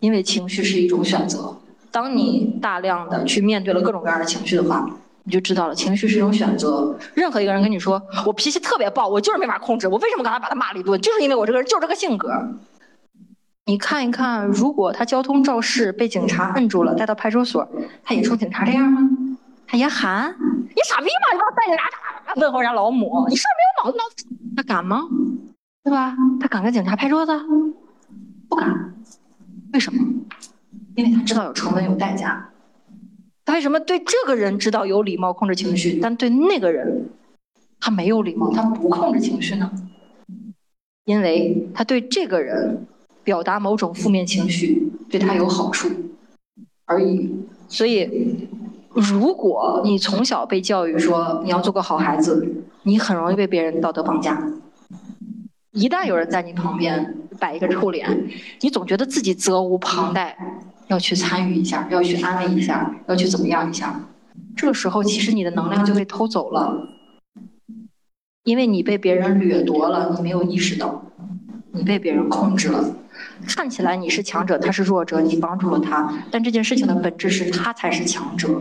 [0.00, 1.56] 因为情绪是一种选择，
[1.92, 4.90] 当你大量的去面对了各种各样的情绪的话。
[5.22, 6.98] 你就知道了，情绪是一种选择。
[7.14, 10.98] 任何一个人跟你说我脾气特别暴，我就是没法控制，我为什么刚才把他骂了一顿？
[10.98, 12.30] 就是因为我这个人就这个性格。
[13.66, 17.68] 你看一看，如果他交通肇事被警察摁住了，带到派出所，
[18.02, 19.02] 他也冲警察这样吗？
[19.68, 21.32] 他也喊你傻逼吗？
[21.34, 24.26] 你把我带警察 问候人家老母，你是不是没有脑子脑子？
[24.56, 25.02] 他敢吗？
[25.82, 26.16] 对吧？
[26.40, 27.32] 他敢跟警察拍桌子？
[28.48, 28.94] 不敢。
[29.72, 30.02] 为什么？
[30.96, 32.50] 因为他知道有成本有代价。
[33.44, 37.08] 他为什么对这个人知道有礼貌控制情绪，但对那个人
[37.80, 39.70] 他没有礼貌，他不控制情绪呢？
[41.04, 42.86] 因为他对这个人
[43.24, 45.88] 表达某种负面情绪对他有好处
[46.84, 47.34] 而已。
[47.68, 48.48] 所以，
[49.00, 54.42] 如果你从小被教育说你要做个好孩子，你很容易被别人道德绑架。
[55.72, 58.28] 一旦有人在你旁边摆一个臭脸，
[58.60, 60.36] 你总觉得自己责无旁贷。
[60.88, 64.00] 要去参与一下，要去安慰一下，要去怎么样一下？
[64.56, 66.88] 这个时候，其实你的能量就被偷走了，
[68.42, 71.00] 因为你被别人掠夺了，你没有意识到，
[71.70, 72.96] 你被别人控制了。
[73.46, 78.60] 看起来你是强者，他是弱者，你帮助了他，但这件事情的本质是他才是强者，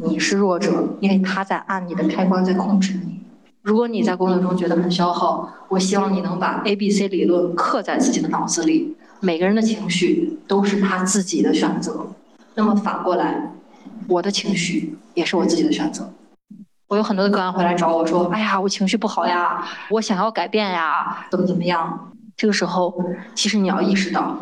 [0.00, 3.20] 你是弱者，因为他在按你的开关在控制你。
[3.62, 8.96] 如果你在工作中觉得很消耗，我希望你能把 A、B、C 理论刻在自己的脑子里。
[9.20, 12.06] 每个人的情绪都是他自己的选择，
[12.54, 13.52] 那么反过来，
[14.06, 16.08] 我的情绪也是我自己的选择。
[16.86, 22.94] 我有很多的个案会来找我说：“哎呀，我情绪不好呀，我想要改变呀，怎么怎么样？”这个时候，
[23.34, 24.38] 其实你要意识到，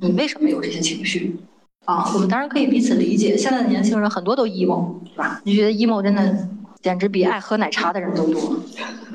[0.00, 1.38] 你为什么有这些情绪
[1.84, 2.10] 啊？
[2.14, 3.36] 我们当然可以彼此理解。
[3.36, 5.40] 现在的年轻人很多都 emo，是吧？
[5.44, 6.48] 你觉得 emo 真的
[6.80, 8.56] 简直比爱喝奶茶的人都多，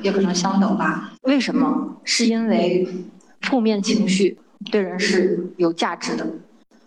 [0.01, 1.11] 也可能相等吧？
[1.23, 1.97] 为什么？
[2.03, 2.87] 是因为
[3.41, 4.37] 负面情绪。
[4.69, 6.27] 对人是有价值的，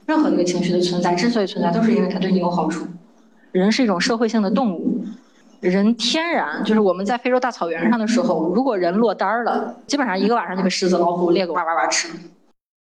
[0.05, 2.87] 任何一个情绪的存在之所以存在，都是因为它对你有好处。
[3.51, 5.03] 人是一种社会性的动物，
[5.61, 12.09] 人天然就是我们在非洲大草原上的时候，如果人落单儿了，基本上一个晚上就被狮子、老虎、猎狗哇哇哇吃。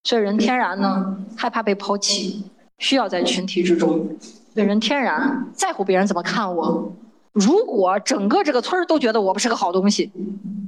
[0.04, 2.44] 所以人天然呢害怕被抛弃，
[2.82, 4.06] 需要在群体之中。
[4.54, 6.92] 对人天然在乎别人怎么看我。
[7.32, 10.12] 如果整个这个村儿都觉得我不是个好东西，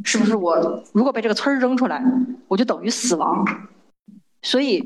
[0.06, 2.02] 是不是我如果被这个村儿扔出来，
[2.48, 3.46] 我就等于死亡？
[4.42, 4.82] 所以，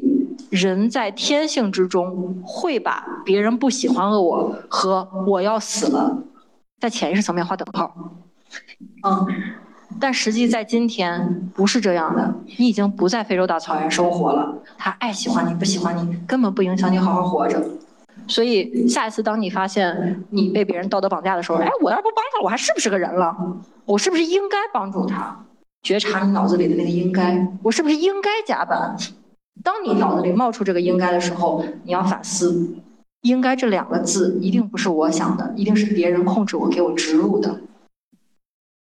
[0.49, 6.23] 人在天性之中会把别人不喜欢我和我要死了，
[6.79, 7.93] 在潜意识层面画等号。
[9.03, 9.27] 嗯，
[9.99, 12.33] 但实际在今天不是这样的。
[12.57, 17.63] 你已经不在非洲大草原生活了，他爱喜欢你不喜欢你，根本不影响你好好活着。
[18.27, 23.35] 所以，下一次当你发现你被别人道德绑架的时候，哎，我要不帮他，我还是不是个人了？
[23.85, 25.45] 我是不是应该帮助他？
[25.83, 28.97] 觉察你脑子里的那个应该，我是不是应该加班？
[29.63, 32.75] 当你脑子里冒出这个“应该”的时候，你要反思
[33.23, 37.59] ，“应该”这两个字一定不是我想的，一定是别人控制我、给我植入的。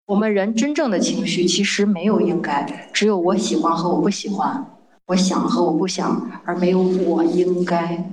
[0.06, 2.64] 我们人真正的情绪其实没有“应该”，
[2.94, 4.64] 只有我喜欢和我不喜欢，
[5.06, 8.08] 我想和我不想，而没有我应该。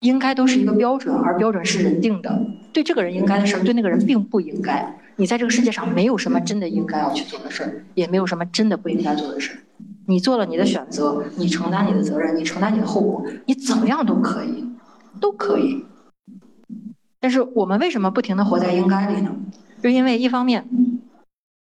[0.00, 2.46] 应该都是一个标准，而标准是人定的。
[2.72, 4.96] 对这个人应该的事儿，对那个人并不应该。
[5.16, 9.58] 你在这个世界上没有什么真的应该要去做的事儿，也没有什么真的不应该做的事儿。
[10.06, 14.64] 你做了你的选择，你承担你的责任，你承担你的后果，你怎么样都可以，
[15.20, 15.84] 都可以。
[17.18, 19.34] 但是我们为什么不停的活在应该里呢？
[19.82, 20.64] 就因为一方面，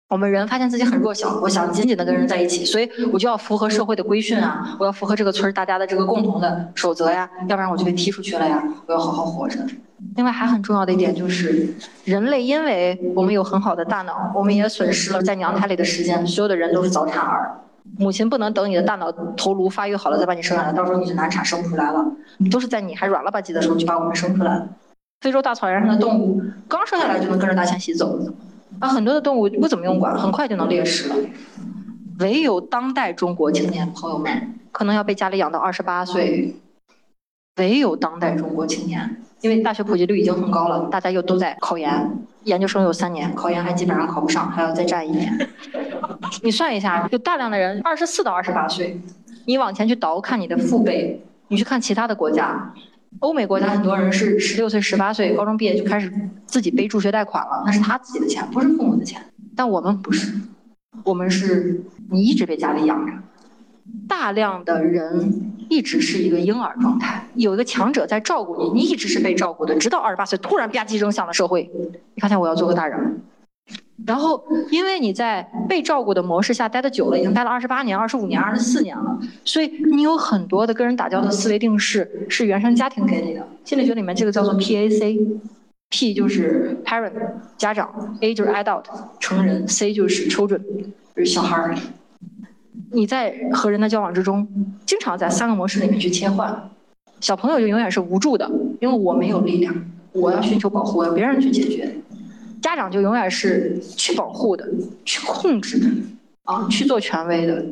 [0.08, 8.62] 我们人发现自己很弱小，我想紧紧的跟人在一起，所以我就要符合社会的规训啊，我要符合这个村大家的这个共同的守则呀，要不然我就被踢出去了呀。
[8.86, 9.58] 我要好好活着。
[10.16, 11.74] 另外还很重要的一点就是，
[12.04, 17.60] 人类因为我们有很好的大脑，我们也损失了在娘胎里的时间，所有的人都是早产儿。
[17.98, 22.04] 母亲不能等你的大脑头颅发育好了再把你生下来，到时候你就难产生不出来了。
[22.50, 24.68] 都是在你还软了吧唧的时候就把我们生出来了。
[25.24, 28.20] 非洲大草原上的动物刚生下来就能跟着大迁徙走，
[28.78, 31.16] 啊，很多的动物不怎么用管，很快就能猎食了。
[32.18, 36.54] 唯有当代中国青年朋友们可能要被家里养到二十八岁，
[37.56, 45.48] 唯有当代中国青年因为大学普及率已经很高了，大家又都在考研，研究生有三年，考研还基本上考不上，还要再战一年。
[46.42, 49.00] 你算一下，有大量的人二十四到二十八岁，
[49.46, 52.74] 你往前去倒看你的父辈，你去看其他的国家，
[53.20, 56.12] 欧美国家很多人是十六岁、十八岁高中毕业就开始
[56.46, 59.20] 自己背助学贷款了，那是他自己的钱，不是父母的钱。
[59.56, 60.34] 但我们不是，
[61.04, 63.12] 我们是你一直被家里养着，
[64.08, 71.70] 大量的人一直是一个婴儿状态，有一个强者在照顾你，你一直是被照顾的，直到二十八岁突然吧唧扔向了社会，
[72.14, 73.22] 你发现我要做个大人。
[74.06, 83.46] 然后，因为你在被照顾的模式下待的久了，已经待了二十八年、二十五年、二十四年了，所以你有很多的跟人打交道的思维定式是原生家庭给你的。
[83.64, 87.12] 心理学里面这个叫做 PAC，P 就是 parent
[87.56, 88.84] 家长，A 就是 adult
[89.20, 90.60] 成人，C 就是 children
[91.14, 91.74] 就是小孩儿。
[92.90, 94.46] 你在和人的交往之中，
[94.84, 96.70] 经常在三个模式里面去切换。
[97.20, 99.74] 小朋友就永远是无助的，因为我没有力量，
[100.12, 101.96] 我要寻求保护，我要别人去解决。
[102.64, 104.66] 家长就永远是去保护的，
[105.04, 105.86] 去控制的，
[106.44, 107.62] 啊，去做权威的，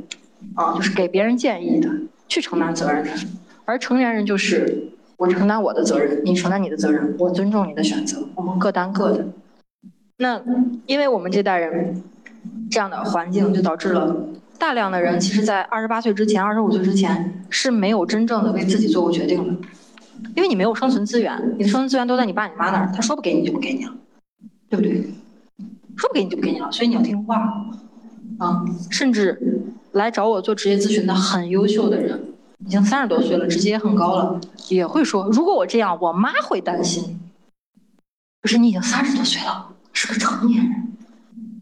[0.55, 1.89] 啊，就是给别人建议的，
[2.29, 3.11] 去承担责任的。
[3.65, 9.25] 而成年人就是我承担我的责任，你承担你的责任，我尊重你的选择，我们各担各的。
[10.19, 10.43] 那
[10.85, 12.03] 因为我们这代人
[12.71, 14.15] 这样的环境，就导致了
[14.59, 19.55] 大量的人其实，在二十八岁之前、二十五岁之前是没有真正的为自己做过决定的，
[20.37, 23.95] 因为你没有生存资源，你的生存资源都在你爸你妈那儿，他说不给你就不给你了。
[24.73, 25.05] 对不对？
[25.99, 27.37] 说不给你就不给你了，所以你要听话
[28.39, 28.65] 啊！
[28.91, 29.39] 甚至
[29.93, 32.19] 来找我做职业咨询的很优秀的人，
[32.65, 37.21] 已经三十多岁了，职级也很高了，也会说：如果我这样，我妈会担心。
[38.41, 40.75] 可是你已经三十多岁了，是个成年人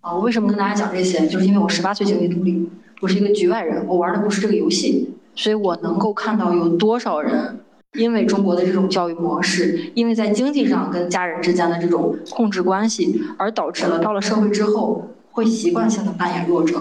[0.03, 0.15] 啊！
[0.15, 1.27] 我为什么跟大家讲这些？
[1.27, 2.71] 就是因为我十八岁经历独立，
[3.01, 7.59] 我是一个局外人，我玩的不是这个游戏，所以我能够看到有多少人。
[7.99, 16.81] 因为中国的这种教育模式，因为在经济上跟家人之间的这种控制关系，而导致了到了社会之后会习惯性的扮演弱者，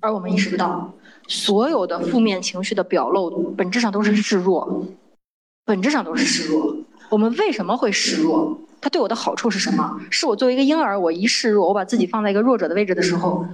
[0.00, 0.92] 而我们意识不到，
[1.26, 4.86] 所有的负面情绪的表露本质上都是示弱，
[5.64, 6.76] 本质上都是示弱。
[7.08, 8.58] 我们为什么会示弱？
[8.82, 9.98] 它对我的好处是什么？
[10.10, 13.46] 是我作为一个婴儿，我一示弱，我把自己放在一个弱者的位置的时候，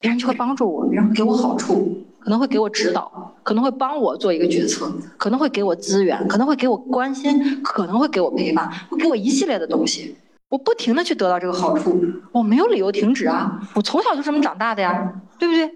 [0.00, 2.06] 别人就会帮助我，别人会给我好处。
[2.20, 10.16] 可能会给我指导，可能会帮我做一个决策，可能会给我资源，可能会给我关心，可能会给我陪伴，会给我一系列的东西。
[10.50, 11.98] 我不停的去得到这个好处，
[12.32, 13.60] 我没有理由停止啊！
[13.74, 15.70] 我从小就这么长大的呀，对不对？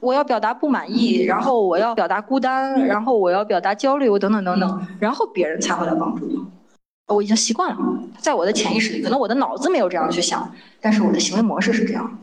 [0.00, 6.24] 我要表达不满意，然后我要表达孤单，然后我要表达焦虑，我等等等等，然后别人才会来帮助
[7.06, 7.16] 我。
[7.16, 7.76] 我已经习惯了，
[8.18, 12.18] 在我的潜意识里，可能我的脑子没有这样去想，但是我的行为模式是这样。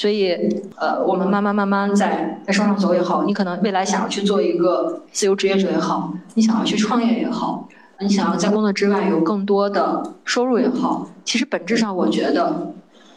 [0.00, 0.32] 所以，
[0.76, 12.72] 呃，我们慢慢慢慢在在路上走也好，你可能未来想要去做一个自由职业者也好，你想要去创业也好，你想要在工作之外有更多的收入也好，其实本质上我觉得，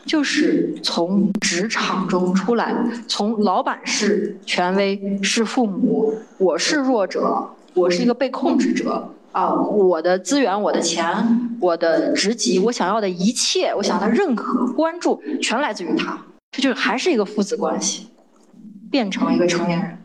[0.06, 2.76] 就是从职场中出来，
[3.08, 16.18] 从老板是权威是父母，我是弱者，我是一个被控制者啊，我的资源、我的钱、我的职级、我想要的一切，我想要的认可、关注，全来自于他。
[16.54, 18.08] 这就是还是一个父子关系，
[18.92, 19.98] 变成一个成年人，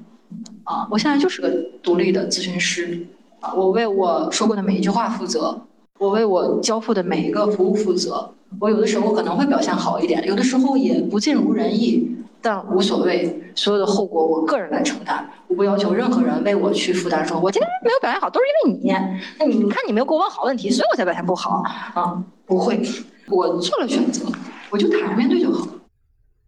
[0.65, 1.51] 啊，我现在就是个
[1.83, 3.07] 独立的咨询师，
[3.41, 5.61] 啊，我为我说过的每一句话负责，
[5.99, 18.91] 我为我交付的每一个服务负责，我有的时候可能会表现好一点，有的时候也不尽如人意，但无所谓，所有的后果我个人来承担，我不要求任何人为我去负担，说我今天没有表现好都是因为你，
[19.39, 22.81] 那你看你没有给我问好问题，所以我才表现不好，啊，不会，
[23.27, 24.25] 我做了选择，
[24.71, 25.69] 我就坦然面对就好。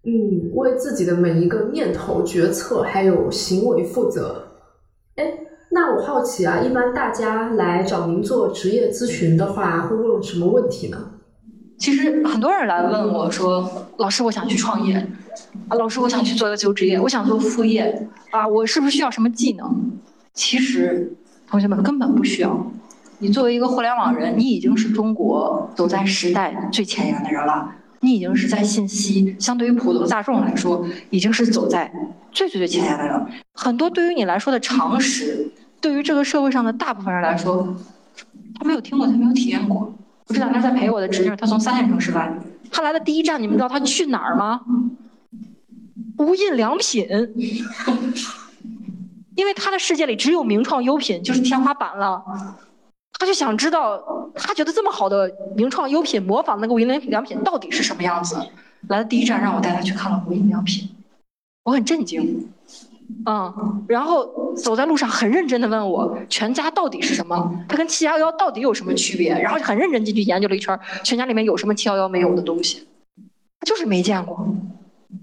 [0.05, 4.49] 嗯，为自己的每一个念头、决策还有行为负责。
[5.17, 5.25] 哎，
[5.71, 10.97] 那我好奇啊，一般大家来找您做职业咨询的话，会问什么问题呢？
[11.79, 14.95] 其实很多人来问我说：“老师，我想去创业
[15.69, 19.91] 啊，老师，我想去做一个自由职业，我想做副业啊，我是不是需要什么技能？”
[20.33, 21.13] 其实，
[21.47, 22.71] 同学们根本不需要。
[23.19, 27.71] 你作为一个互联网人，你已经是中国走在时代最前沿的人了。
[28.01, 31.93] 你已经是在信息相对于普通大众来说，已经是走在
[32.33, 33.29] 最最最前沿的了。
[33.55, 37.77] 很多对于你来说的常识，对于这个社会上的大部分人来说，
[38.55, 39.93] 他没有听过，他没有体验过。
[40.27, 42.33] 我这两天在陪我的侄女，她从三线城市来，
[42.71, 44.61] 她来的第一站，你们知道她去哪儿吗？
[46.19, 47.07] 无印良品，
[49.35, 52.23] 因为她的世界里只有名创优品就是天花板了。
[53.21, 54.03] 他就想知道，
[54.35, 58.35] 他觉得这么好的名创优品，模仿那个无印良品到底是什么样子？
[58.89, 60.89] 来的第一站让我带他去看了无印良品，
[61.65, 62.49] 我很震惊。
[63.27, 69.39] 嗯，然后走在路上很认真的问我全家到底是什么，它跟七幺幺到底有什么区别？
[69.39, 72.89] 然后很认真进去研究了一圈，全家里面有什么七幺幺没有的东西，
[73.61, 74.49] 他就是没见过。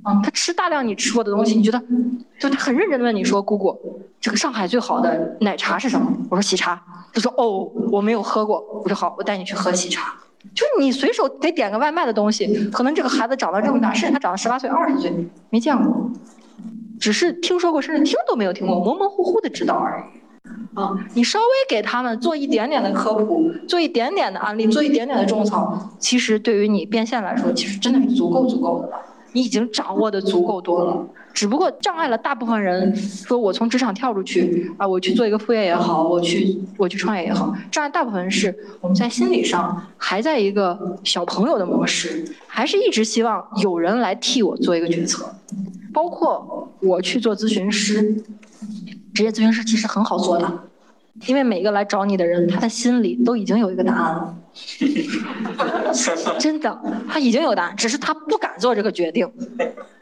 [0.04, 1.82] 啊，他吃大量你吃过的东西，你觉得，
[2.40, 6.82] 就他很认真的问你说：“姑姑，这个上海最好的奶茶是什么？”我说：“喜茶。”
[7.14, 10.14] 他说：“哦，我没有喝过。”我说：“好，我带你去喝喜茶。”
[10.54, 15.12] 就是你随手得点个外卖的东西，可能这个孩子长到这么大，甚至他长到十八岁、二十岁
[15.50, 16.10] 没见过。
[17.00, 20.18] 只是听说过，甚至听都没有听过，模模糊糊的知道而已。
[20.80, 28.98] 啊，你稍微给他们做一点点的科普，做一点点的案例，做一点点的种草，其实对于你变现来说，其实真的是足够足够的了。
[29.34, 32.96] 你已经掌握的足够多了，只不过障碍了大部分人。
[32.96, 45.34] 说我从职场跳出去啊，我去做一个副业也好，我去我去创业也好，障碍大部分是我们在心理上还在一个小朋友的模式，还是一直希望有人来替我做一个决策。
[45.94, 48.24] 包括我去做咨询师，
[49.14, 50.64] 职业咨询师其实很好做的，
[51.26, 54.38] 因为每个来找你的人，他的心里都已经有一个答案了。
[56.40, 59.30] 真的，他已经有答案，只是他不敢做这个决定。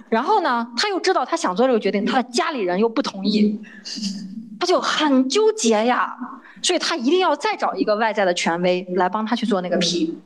[0.10, 3.60] 然后呢，他又知道他想做这个决定，他的家里人又不同意，
[4.60, 6.16] 他就很纠结呀。
[6.62, 10.18] 所以他一定要再找一个外在的权威来帮他去做那个批。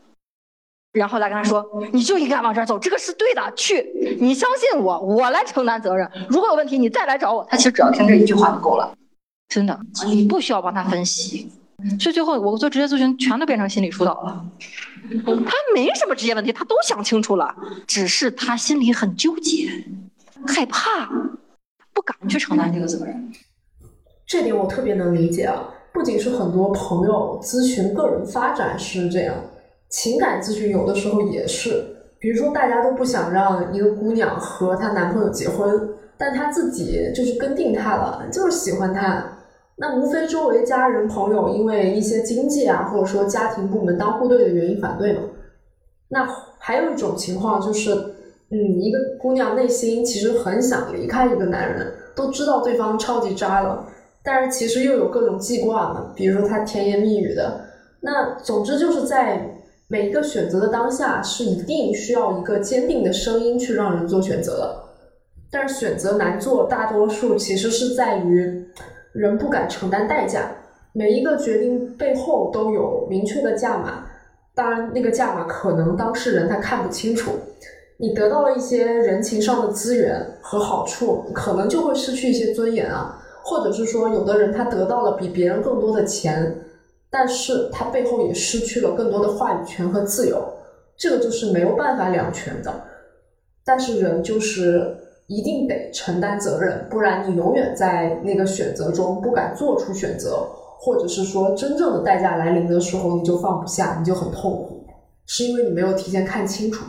[0.93, 1.63] 然后来跟他说，
[1.93, 6.09] 你就应该往这儿走，这个是对的，去，你相信我，我来承担责任。
[6.29, 7.45] 如果有问题，你再来找我。
[7.49, 8.91] 他其实只要听这一句话就够了，
[9.49, 11.51] 真的，你不需要帮他分析。
[11.99, 14.45] 所以最后我做职业咨询，全都变成心理疏导了。
[15.23, 17.55] 他没什么职业问题，他都想清楚了，
[17.87, 19.69] 只是他心里很纠结，
[20.45, 21.09] 害怕，
[21.93, 23.31] 不敢去承担这个责任。
[24.27, 29.33] 这点我特别能理解啊，不仅是很多朋友咨询个人发展是这样。
[29.89, 31.83] 情感咨询有的时候也是，
[32.19, 39.37] 比如说大家都不想让一个姑娘和她男朋友结婚，但她自己就是跟定他了，就是喜欢他。
[39.79, 45.21] 那无非周围家人朋友因为一些经济啊，或者说家庭部门当户对的原因反对嘛。
[46.09, 46.27] 那
[46.57, 47.93] 还有一种情况就是，
[48.51, 53.87] 嗯，一个姑娘内心其实很想离开一个男人，都知道对方超级渣了，
[54.23, 57.61] 但是其实又有各种记挂嘛，比如说他甜言蜜语的。
[58.01, 59.55] 那总之就是在。
[59.91, 64.83] 每一个选择的当下是一定需要一个坚定的声音去让人做选择的，
[65.49, 68.67] 但是选择难做，大多数其实是在于
[69.19, 70.49] 人不敢承担代价。
[70.93, 74.05] 每一个决定背后都有明确的价码，
[74.55, 77.33] 当然那个价码可能当事人他看不清楚。
[77.97, 86.55] 你得到了一些人情上的资源和好处，可能就会失去一些尊严啊，或者是说有的人他得到了比别人更多的钱。
[87.11, 90.41] 但是他背后也失去了更多的话语权和自由，
[90.95, 92.73] 这个就是没有办法两全的。
[93.65, 94.95] 但是人就是
[95.29, 100.45] 一定得承担责任，不然你永远在那个选择中不敢做出选择，
[100.79, 104.87] 或者是说真正的代价来临的时候你就放不下，你就很痛苦，
[105.27, 106.83] 是因为你没有提前看清楚。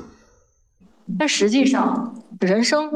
[1.18, 2.90] 但实际上，人生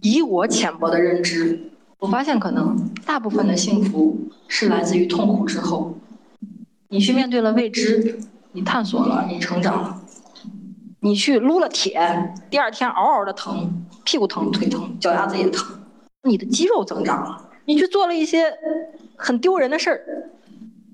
[0.00, 1.70] 以我浅薄的认知，
[2.00, 4.16] 我发现可能大部分的幸福
[4.48, 5.94] 是来自于痛苦之后。
[6.88, 8.18] 你去面对了未知，
[8.52, 9.97] 你探索了，你成长了，
[11.00, 15.64] 你去撸了铁，第二天嗷嗷的疼，屁股疼，腿疼，脚丫子也疼，
[16.24, 18.52] 你的肌肉增长了，你去做了一些
[19.14, 20.00] 很丢人的事儿，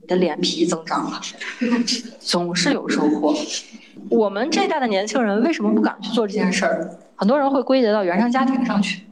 [0.03, 1.21] 你的脸皮增长了，
[2.21, 3.35] 总是有收获。
[4.11, 6.99] 我们这代的年轻人为什么不敢去做这件事儿？
[7.17, 9.03] 很多人会归结到原生家庭上去。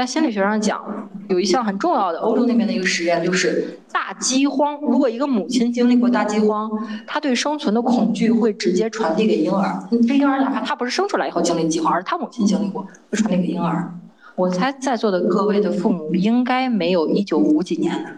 [0.00, 0.82] 在心理学上讲，
[1.28, 4.80] 有一项很重要的欧洲那边的一个实验，就是大饥荒。
[4.80, 6.70] 如果一个母亲经历过大饥荒，
[7.06, 9.86] 她对生存的恐惧会直接传递给婴儿。
[10.08, 12.80] 这婴儿哪怕他不是生出来以后经历饥荒，而是他母亲经历过，
[13.10, 13.92] 会传递给婴儿。
[14.36, 18.10] 我猜在座的各位的父母应该没有一九五几年的，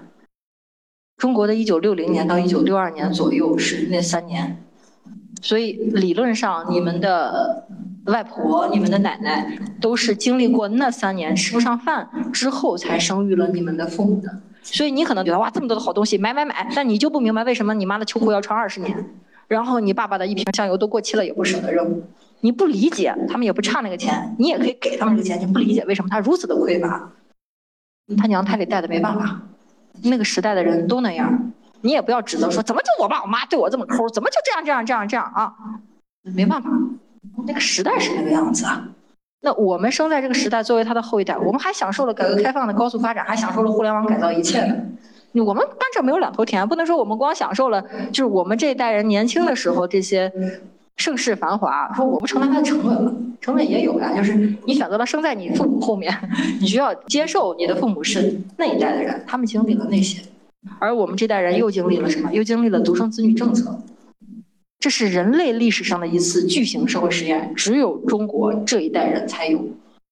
[1.16, 4.62] 中国的一九六零年到一九六二年左右是那三年，
[5.40, 7.66] 所以理论上你们的。
[8.06, 19.04] 外婆，你们的奶奶都是经历过那三年吃不上饭之后才生育了你们的父母的，所以你可能觉得哇这么多的好东西买买买，但你就不明白为什么你妈的秋裤要穿二十年，
[19.46, 22.02] 然后你爸爸的一瓶香油都过期了也不舍得扔，
[22.40, 27.08] 你不理解，他们也不差那个钱，你也可以给他们这个钱，你不理解为什么他如此的匮乏，
[28.16, 29.42] 他娘胎里带的没办法，
[30.02, 35.54] 那个时代的人都那样，你也不要指责说怎么就我爸我妈对我这么抠，怎么就这样这样这样这样啊，
[36.34, 36.68] 没办法。
[37.46, 38.88] 那个时代是那个样子啊，
[39.40, 44.76] 那我们生在这个时代，作为他的后一代，我们还享受了改革开放的高速发展，还享受了互联网改造一切呢。
[45.34, 50.30] 我们甘蔗没有两头甜，不能说我们光享受了，就是我们这一代人年轻的时候这些
[50.96, 53.12] 盛世繁华，说我不承担它的成本吗？
[53.40, 56.12] 成本也有呀，就是你选择了生在你父母后面，
[56.60, 60.22] 你需要接受你的父母是那一代的人，他们经历了那些，
[60.78, 62.30] 而我们这代人又经历了什么？
[62.32, 63.80] 又经历了独生子女政策，
[64.82, 69.64] 这是人类历史上的一次巨型社会实验，只有中国这一代人才有，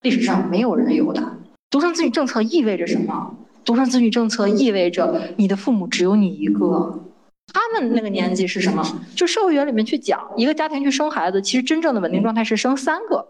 [0.03, 1.21] 历史上没有人有的。
[1.69, 3.35] 独生子女政策意味着什么？
[3.65, 7.01] 独生子女政策意味着你的父母只有你一个。
[7.53, 8.87] 他们那个年纪是什么？
[9.17, 13.27] 就社会学里面去讲，一个家庭去生孩子，其实真正的稳定状态是生三个，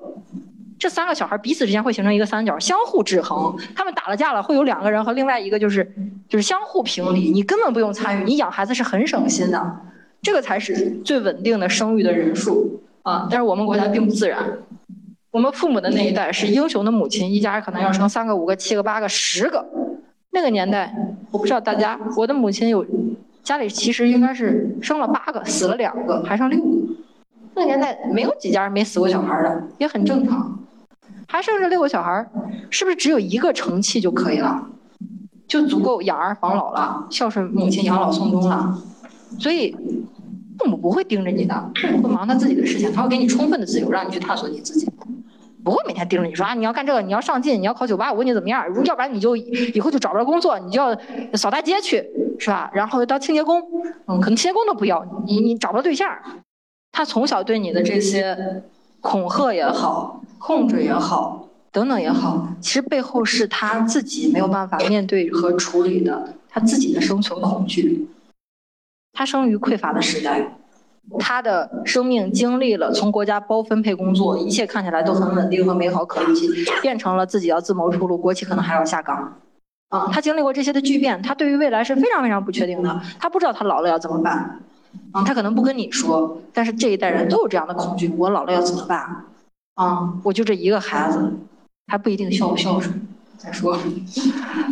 [0.78, 3.56] 这三个小孩彼此之间会形成一个三角，相互制衡。
[3.74, 5.90] 他们打了架了，会有两个人和另外一个就是
[6.28, 9.80] 就是相互评理，你根本不用参与，你养孩子是很省心的，
[10.22, 13.26] 这个才是最稳定的生育的人数啊。
[13.30, 14.58] 但是我们国家并不自然，
[15.30, 19.64] 我们父母的那一代是英雄的母亲，一家可能要生三个、五个、七个、八个、十个。
[20.30, 20.94] 那个年代，
[21.30, 22.86] 我不知道大家，我的母亲有。
[23.42, 26.66] 家里其实应该是生了八个，死了两个，还剩六个。
[27.54, 30.58] 那个年代没有几家没死过小孩的，也很正常。
[31.26, 32.24] 还剩这六个小孩，
[32.68, 34.68] 是不是只有一个成器就可以了，
[35.48, 38.78] 就足够养儿防老了，孝顺母亲，养老送终了？
[39.38, 39.76] 所以
[40.58, 44.88] 父母不会盯着你的，父母会忙他自己的事情，他会给你充分的自由，让你去探索你自己。
[45.62, 48.66] 不会每天盯着你说啊，你要干这个，你要上进，你要考九八五，你怎么样？
[48.68, 50.98] 如要不然你就以后就找不着工作，你就要
[51.34, 52.02] 扫大街去，
[52.38, 52.70] 是吧？
[52.72, 53.62] 然后当清洁工，
[54.06, 56.08] 嗯，可能清洁工都不要你，你找不到对象。
[56.92, 58.62] 他从小对你的这些
[59.00, 68.08] 恐吓也好，控制也好，等等也好，其实背后是他自己没有办法面对和处理的他自己的生存恐惧。
[69.12, 70.56] 他生于匮乏的时代。
[71.18, 76.48] 他的生命经历了从国家包分配工作，一切看起来都很稳定和美好可预期，
[76.80, 79.36] 变成了自己要自谋出路，国企可能还要下岗。
[79.88, 84.60] 啊，他经历过这些的巨变，他对于未来是非常非常不确定的，他不知道他老了要怎么办。
[85.10, 89.24] 啊，他可能不跟你说，但是这一代人都有这样的恐惧：我老了要怎么办？
[89.74, 91.32] 啊，我就这一个孩子，
[91.88, 93.08] 还不一定孝不孝顺。
[93.42, 93.74] 再说，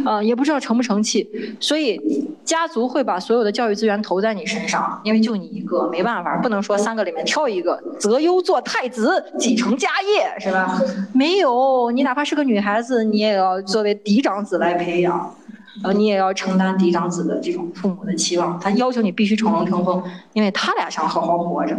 [0.04, 1.26] 嗯， 也不知道成不成器，
[1.58, 1.98] 所以
[2.44, 10.78] 家族会把所有的教育资源投在你身上，因为就你一个，没办法，不能说三个里面挑一个，择优做太子，继承家业，是吧？
[11.14, 15.34] 没有，你哪怕是个女孩子，你也要作为嫡长子来培养，
[15.82, 20.02] 呃，你也要承担嫡长子的这种父母的期望，他要求你必须成龙成凤，
[20.34, 21.74] 因为他俩想好好活着，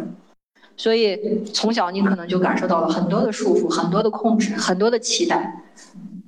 [0.75, 5.63] 所以从小你可能就感受到了很多的束缚，很多的控制，很多的期待。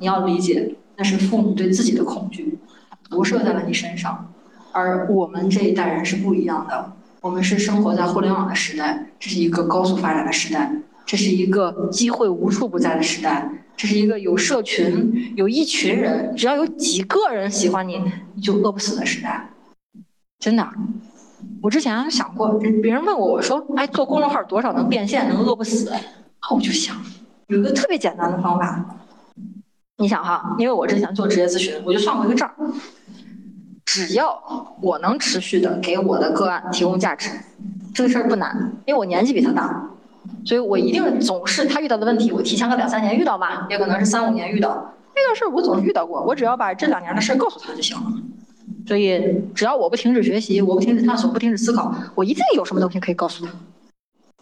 [0.01, 2.57] 你要理解，那是父母对自己的恐惧
[3.07, 4.33] 投射在了你身上，
[4.71, 6.93] 而我们这一代人是不一样的。
[7.21, 10.73] 我们是生活在互联网的时代，这是一个高速发展的时代，
[11.05, 13.47] 这是一个机会无处不在的时代，
[13.77, 18.01] 这是一个有社群、有一群人，只要有几个人喜欢你，
[18.33, 19.51] 你就饿不死的时代。
[20.39, 20.67] 真的，
[21.61, 25.91] 我之前想过，别人问我，我说：“哎，做公众号多少能变现，能饿不死？”
[26.41, 26.97] 那我就想，
[27.49, 28.97] 有一个特别简单的方法。
[30.01, 32.51] 你想哈，因为我之前做职业咨询，我就算过一个账，
[33.85, 34.35] 只要
[34.81, 37.29] 我能持续的给我的个案提供价值，
[37.93, 39.91] 这个事儿不难，因为我年纪比他大，
[40.43, 48.11] 所以我一定总是他遇到的问题，我提前个两三年遇到嘛，也可能是三五年遇到，遇到事儿我总是遇到过，我只要把这两年的事儿告诉他就行了。
[48.87, 53.51] 所以只要我不停止学习，我不停止探索，不停止思考，我一定有什么东西可以告诉他，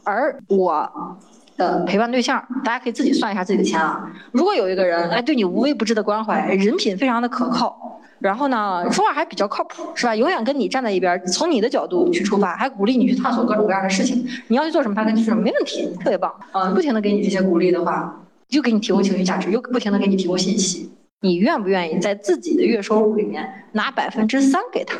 [0.06, 1.18] 而我。
[1.60, 4.10] 的陪伴对象，大家可以自己算一下自己的钱啊。
[4.32, 10.16] 如果有一个人，哎，对你无微不至的关怀，人品非常的可靠，然后呢，说话还比较靠谱，是吧？
[10.16, 14.26] 永远跟你站在一边，从你的角度去出发，还鼓励你去探索各种各样的事情。
[14.48, 16.34] 你要去做什么，他跟你说没问题，特别棒。
[16.54, 20.90] 嗯，不停的给你这些鼓励的话，又给你提供情绪价值，又不停的给你提供信息，
[21.22, 24.98] 你愿不愿意在自己的月收入里面拿百分之三给他？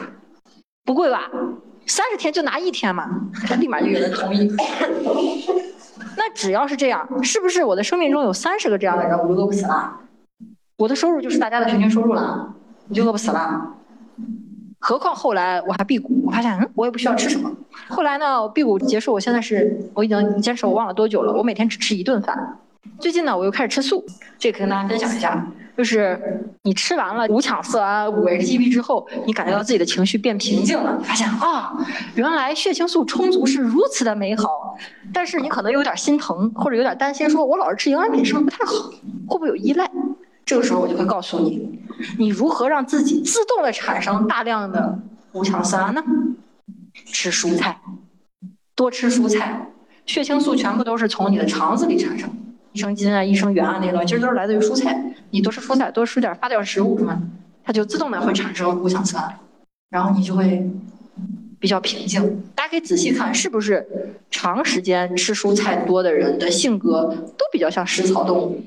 [0.84, 1.30] 不贵吧？
[1.86, 3.10] 三十天就拿一天嘛，
[3.60, 4.48] 立马就有人同意。
[6.18, 9.98] 那只要是这样，是不是我的生命中有三十个这样的人，我就饿不死了？
[10.78, 12.54] 我的收入就是大家的平均收入了，
[12.88, 13.76] 你就饿不死了。
[14.80, 17.52] 何况后来我还辟谷，我发现嗯，我也不需要吃什么。
[17.90, 22.58] 后来呢，辟谷结束，我现在是我已经坚持我忘了多久了，我每天只吃一顿饭。
[22.98, 24.06] 最近呢，我又开始吃素，
[24.38, 25.46] 这个跟大家分享一下。
[25.80, 26.20] 就是
[26.64, 31.74] 你吃完了五羟色胺、五 HTP 之后，你感觉到自己的情绪变平静了，发现啊，
[32.16, 34.78] 原来血清素充足是如此的美好。
[35.14, 38.74] 但是你可能有点心疼，或者有点担心，说我老是吃营养品是不是不太好？
[39.26, 39.90] 会不会有依赖？
[40.46, 41.80] 这个时候我就会告诉你，
[42.18, 45.00] 你如何让自己自动的产生大量的
[45.32, 46.04] 五羟色胺呢？
[47.06, 47.80] 吃蔬菜，
[48.76, 49.70] 多吃蔬菜，
[50.06, 52.30] 血清素全部都是从你的肠子里产生。
[52.74, 55.14] 益生菌啊，益生元啊，那些东西其实都是来自于蔬菜。
[55.32, 57.22] 你多吃蔬菜，多吃点发酵食物什么，
[57.64, 59.40] 它就自动的会产生五羟色胺，
[59.90, 60.70] 然后你就会
[61.60, 62.44] 比较平静。
[62.56, 63.86] 大家可以仔细看，是不是
[64.30, 68.64] 长时间吃蔬菜多的人的性格都比较像食草动物，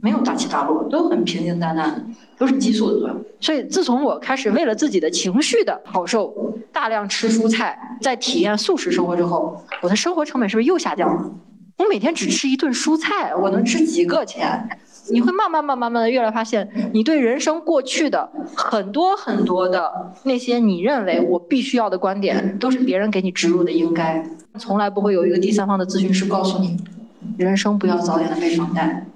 [0.00, 2.06] 没有大起大落，都很平静淡淡，
[2.38, 3.24] 都是激素的作用。
[3.40, 11.30] 所以自从我开始为了自己的情绪的好受，大量吃蔬菜，在体验素食生活之后，我的生活成本是不是又下降了？
[11.78, 14.66] 我每天只吃一顿蔬菜，我能吃几个钱？
[15.10, 24.24] 你会慢慢、慢、慢慢的越来发现，你对人生过去的很多很多的那些你认为我必须要的观点，都是别人给你植入的应该，
[24.58, 26.76] 从来不会有一个第三方的咨询师告诉你，
[27.36, 29.06] 人生不要早点的背房贷，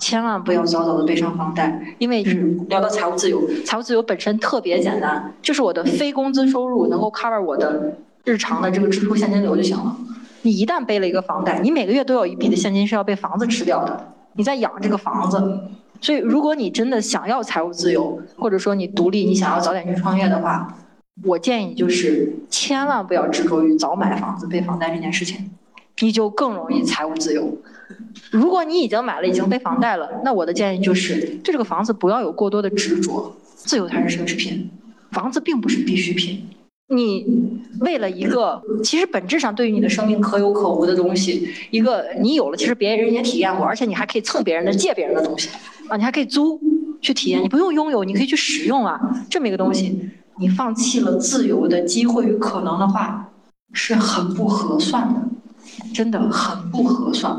[0.00, 2.24] 千万不要早早的背上房贷，因为
[2.68, 9.96] 聊到财务自由，财务自由本身特别简单，就是我的非工资收入能够 cover 我的日常的这个支出现金流就行了。
[10.42, 14.14] 你一旦背了一个房贷，你每个月都有一笔的现金是要被房子吃掉的。
[14.34, 15.60] 你在养这个房子，
[16.00, 20.76] 所以如果你真的想要财务自由，或者说你独立，你想要早点去创业的话，
[21.24, 25.50] 我建议就是千万不要执着于早买房子背房贷这件事情，
[26.00, 27.58] 你就更容易财务自由。
[28.30, 34.70] 如果你已经买了，已经背房贷了，那我的建议就是对这个房子不要有过多的执着，自由才是奢侈品，
[35.10, 36.48] 房子并不是必需品。
[36.88, 37.26] 你
[37.80, 45.50] 为了一个其实本质上对于你的生命可有可无的东西，一个你有了，其实别人也体验过，而且你还可以蹭别人的、借别人的东西
[45.88, 46.58] 啊，你还可以租
[47.02, 53.30] 去体验，你不用拥有，你可以去使用啊，这么一个东西，你放弃了自由的机会与可能的话，
[53.74, 55.20] 是很不合算的，
[55.92, 57.30] 真的很不合算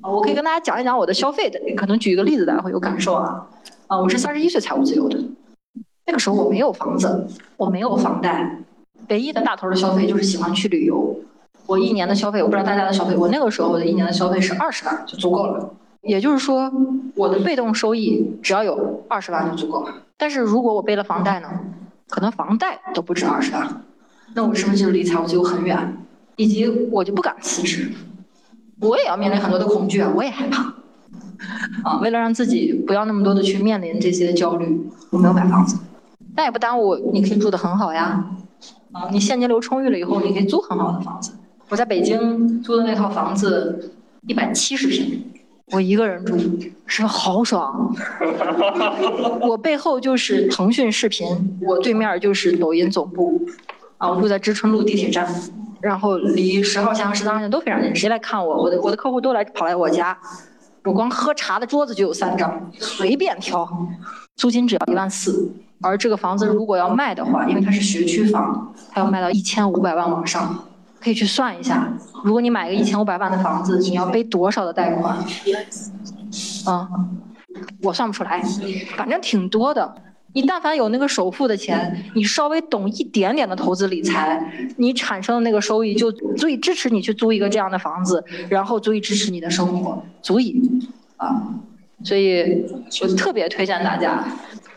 [0.00, 0.10] 啊！
[0.10, 3.46] 我可以跟大家讲一讲我的消费的，可能举一个例子，大家会有感受啊
[3.86, 3.96] 啊！
[3.96, 5.18] 我是三十一岁财务自由的，
[6.04, 8.58] 那个时候我没有房子，我没有房贷。
[9.08, 11.16] 唯一的大头的消费就是喜欢去旅游。
[11.66, 15.70] 我一年的消费，我不知道大家的消费，我那个时候我的一年的消费是二十万就足够了。
[16.02, 16.70] 也就是说，
[17.14, 19.94] 我的被动收益只要有二十万就足够了。
[20.16, 21.48] 但是如果我背了房贷呢？
[22.08, 23.82] 可能房贷都不止二十万，
[24.34, 25.96] 那我是不是就离财务自由很远？
[26.36, 27.90] 以及我就不敢辞职，
[28.80, 30.74] 我也要面临很多的恐惧啊，我也害怕。
[31.84, 35.78] 啊，为了让自己不要那么多的去面临这些焦虑，我没有买房子，
[36.36, 38.22] 但也不耽误你可以住得很好呀。
[38.92, 41.32] 啊，你现金流充裕了以后，你可以租很好的房子。
[41.68, 43.94] 我在北京租的那套房子，
[44.26, 45.24] 一百七十平，
[45.72, 46.36] 我一个人住，
[46.86, 47.94] 是好爽。
[49.48, 53.40] 我背后就是腾讯视频，我对面就是抖音总部。
[53.96, 55.26] 啊，我住在知春路地铁站，
[55.80, 57.94] 然后离十号线和十三号线都非常近。
[57.94, 60.18] 谁来看我，我的我的客户都来跑来我家。
[60.84, 63.64] 我光喝茶的桌子就有三张，随便挑，
[64.36, 65.52] 租金只要一万四。
[65.84, 70.64] 而这个房子如果要卖的话，因为它是学区房，它要卖到一千五百万往上，
[71.00, 75.16] 可以去算一下，如果你买个一千五百万的房子，你要背多少的贷款？
[76.66, 76.88] 啊，
[77.82, 78.40] 我算不出来，
[78.96, 79.92] 反正挺多的。
[80.34, 84.40] 你但凡有那个首付的钱，你稍微懂一点点的投资理财，
[84.76, 90.80] 你产生的那个收益就足以支持你去租一个这样的房子，然后足以支持你的生活，足以
[91.16, 91.52] 啊。
[92.04, 92.64] 所以
[93.02, 94.24] 我特别推荐大家。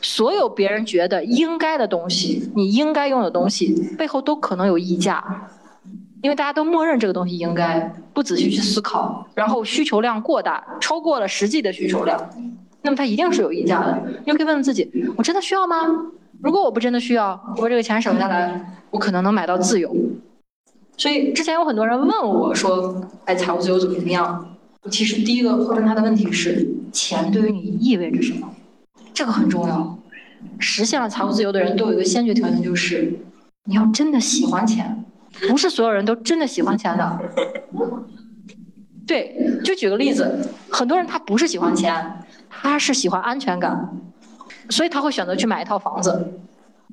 [0.02, 5.48] 所有别人觉得应该的东西，你应该用的东西，背后都可能有溢价，
[6.22, 12.30] 因为大家都默认这个东西应该，不仔细去思考，然后需求量过大，超过了实际的需求量，
[12.84, 14.00] 那么它一定是有溢价的。
[14.26, 15.78] 你就可以问问自己：我真的需要吗？
[16.42, 19.92] 如果我不真的需要，我把这个钱省下来，我可能能买到自由。
[20.98, 24.48] 所以之前有很多人问我说：“哎，财务自由怎么怎么样？”
[24.92, 28.54] 其实第一个会问他的问题是：钱对于你意味着什么？
[29.14, 29.98] 这个很重要，
[30.60, 33.20] 实现了财务自由的人都有一个先决条件，就是
[33.66, 35.06] 你要真的喜欢钱，
[35.50, 37.20] 不是所有人都真的喜欢钱的。
[39.08, 42.20] 对，就举个例子，很多人他不是喜欢钱，
[42.50, 43.98] 他是喜欢安全感，
[44.70, 46.40] 所以他会选择去买一套房子，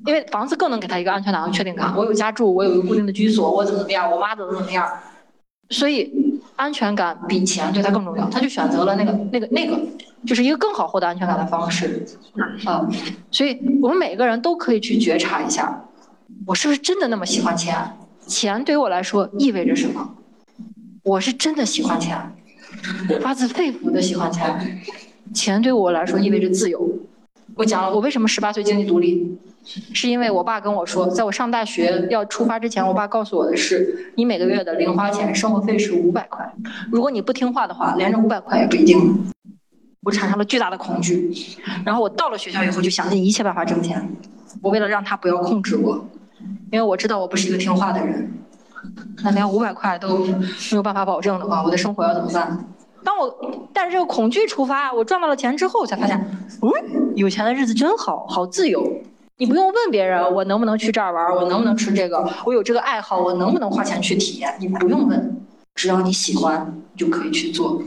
[0.06, 1.94] 因为房子更能给他一个安全感和确定感。
[1.96, 4.86] 我有家住，我有一个固定的居所，我怎么怎么样，我妈怎么怎么样，
[5.70, 6.31] 所以
[6.62, 9.78] 安全感比钱对他更重要，他就选择了那个那个那个。
[10.24, 12.06] 就是一个更好获得安全感的方式，
[12.64, 12.88] 啊，
[13.32, 15.84] 所以我们每个人都可以去觉察一下，
[16.46, 17.76] 我是不是真的那么喜欢钱？
[18.24, 20.14] 钱对于我来说意味着什么？
[21.02, 22.16] 我是真的喜欢钱，
[23.20, 24.80] 发自肺腑的喜欢钱。
[25.34, 26.88] 钱对我来说意味着自由。
[27.56, 36.52] 我讲了，我为什么十八岁经济独立，是因为我爸跟我说，在我上大学要出发之前，我爸告诉我的是，你每个月的零花钱生活费是五百块，
[36.90, 39.24] 如果你不听话的话，连这五百块也不一定。
[40.02, 41.32] 我产生了巨大的恐惧，
[41.84, 44.04] 然后我到了学校以后就想尽一切办法挣钱。
[44.60, 46.04] 我为了让他不要控制我，
[46.72, 48.32] 因为我知道我不是一个听话的人。
[49.22, 50.36] 那连五百块都没
[50.72, 52.64] 有办法保证的话，我的生活要怎么办？
[53.04, 53.32] 当我
[53.72, 56.20] 带着这个恐惧出发，我赚到了钱之后，才发现，
[56.62, 58.84] 嗯，有钱的日子真好，好自由。
[59.38, 64.54] 你不用问别人我能不能去这儿玩，我能不能吃这个，我有这个爱好，我能不能花钱去体验？
[64.60, 65.40] 你不用问，
[65.74, 67.82] 只要你喜欢就可以去做，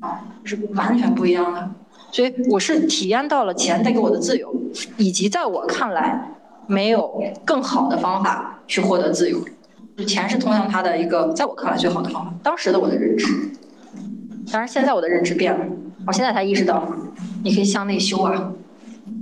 [0.00, 1.70] 啊，是完全不一样的。
[2.12, 4.54] 所以我是体验到了钱带给我的自由，
[4.96, 9.38] 以及在我看来没有更好的方法去获得自由。
[10.06, 12.32] 钱是通向他的一个，在我看来最好的方法。
[12.42, 13.26] 当时的我的认知，
[14.52, 15.66] 当然现在我的认知变了，
[16.06, 16.88] 我现在才意识到，
[17.42, 18.52] 你可以向内修啊，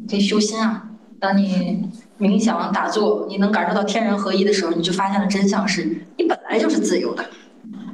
[0.09, 0.86] 可以修心啊。
[1.20, 1.88] 当你
[2.18, 5.84] 冥想打坐，你能感受到天人合一的时候，你就发现了真相是，
[6.16, 7.24] 你本来就是自由的。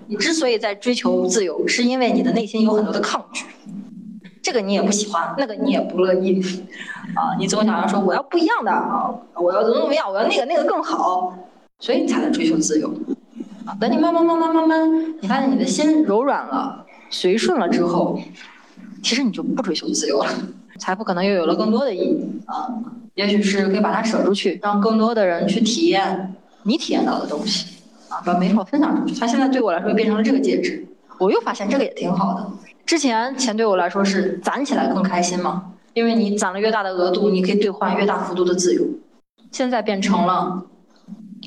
[0.06, 3.44] 你之所以在追求自由，是因为你的内心有很多的抗拒。
[4.42, 6.42] 这个你也不喜欢，那个你也不乐意，
[7.14, 11.32] 啊，你总想要说我要不一样的啊，我要怎么怎么样，我要那个那个更好，
[11.78, 12.92] 所以你才能追求自由。
[13.64, 18.20] 啊，等你慢慢慢慢慢慢，你发现你的心柔软了、随顺了之后，
[19.00, 20.28] 其实你就不追求自由了，
[20.80, 22.68] 财富可能又有了更多的意义啊，
[23.14, 27.66] 也许是可以把它舍出去，让更多的人去体验你体验到的东西，
[28.08, 29.20] 啊，把美好分享出去。
[29.20, 30.84] 它现在对我来说变成了这个介质，
[31.18, 32.50] 我又发现这个也挺好的。
[32.86, 38.82] 之前钱对我来说是攒起来更开心嘛，因为你攒了越大的额度，你可以兑换越大幅度的自由。
[39.50, 40.64] 现在变成了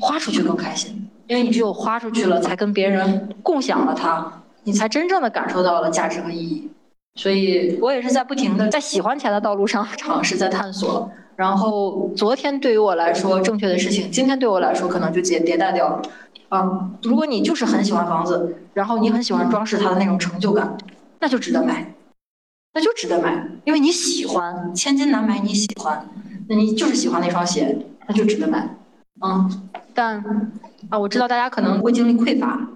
[0.01, 6.69] 花出去更开心，因为你只有花出去了，才跟别人共享了它，你才真正的感受到了价值和意义。
[7.15, 11.09] 所以我也是在不停的在喜欢钱的道路上尝试在探索。
[11.35, 16.01] 然后昨天对于我来说正确的事情，今天对我来说可能就迭迭代掉了。
[16.49, 20.77] 啊，如果你就是很喜欢房子，然后你很喜欢装饰它的那种成就感。
[21.19, 21.95] 那就值得买，
[22.73, 26.07] 那就值得买，因为你喜欢，千金难买你喜欢，
[26.47, 27.75] 那你就是喜欢那双鞋，
[28.05, 28.77] 那就值得买，
[29.25, 29.69] 嗯。
[29.93, 30.23] 但
[30.89, 32.67] 啊，我知道大家可能会经历匮乏，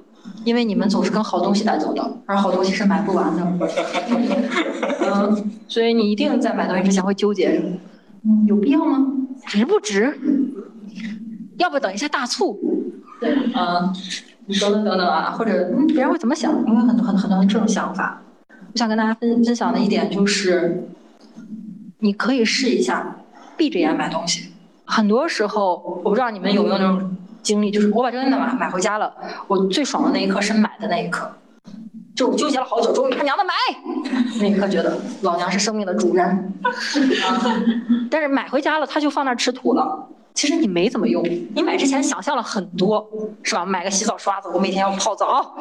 [0.46, 3.70] 因为你们总是跟好东西带走的，而好东西是买不完的，
[5.06, 5.52] 嗯。
[5.68, 7.78] 所以你一定在买东西之前会纠结，嗯，
[8.48, 9.06] 有必要吗？
[9.48, 10.18] 值不值？
[11.58, 12.60] 要不等一下大促？
[13.20, 13.94] 对，嗯，
[14.62, 16.52] 等等等等啊，或者别人会怎么想？
[16.68, 18.22] 因为很多很很多这种想法。
[18.72, 20.90] 我想跟大家分分享的一点就是，
[22.00, 23.18] 你可以试一下
[23.58, 24.52] 闭着眼买东西。
[24.86, 29.14] 很多时候，我不知道你们有没有那种经历，就是我把这个买买回家了，
[29.48, 31.32] 我最爽的那一刻是买的那一刻，
[32.20, 33.54] 就我纠结了好久，终于他娘的买，
[34.42, 36.54] 那一刻觉得老娘是生命的主人。
[38.12, 40.06] 但是买回家了，他就放那吃土了。
[40.34, 41.24] 其实你没怎么用，
[41.56, 43.10] 你买之前想象了很多，
[43.42, 43.66] 是吧？
[43.66, 45.56] 买个洗澡刷子，我每天要泡澡，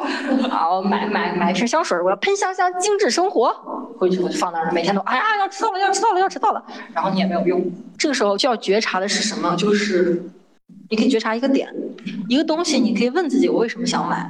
[0.51, 3.55] 啊，我买买买瓶香水，我要喷香香，精致生活。
[3.97, 6.61] 回去我就放那儿，每天都，哎呀，要迟到了，要迟到了，要迟到了。
[6.93, 7.71] 然后你也没有用。
[7.97, 9.55] 这个时候就要觉察的是什么？
[9.55, 10.21] 就是
[10.89, 11.73] 你可以觉察一个点，
[12.27, 14.29] 一个东西，你可以问自己，我为什么想买？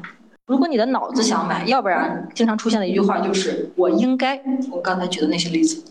[0.49, 4.41] 如果你的脑子想买，要不然经常出现的一句话就是我应该。
[4.71, 5.83] 我刚才举的那些例子。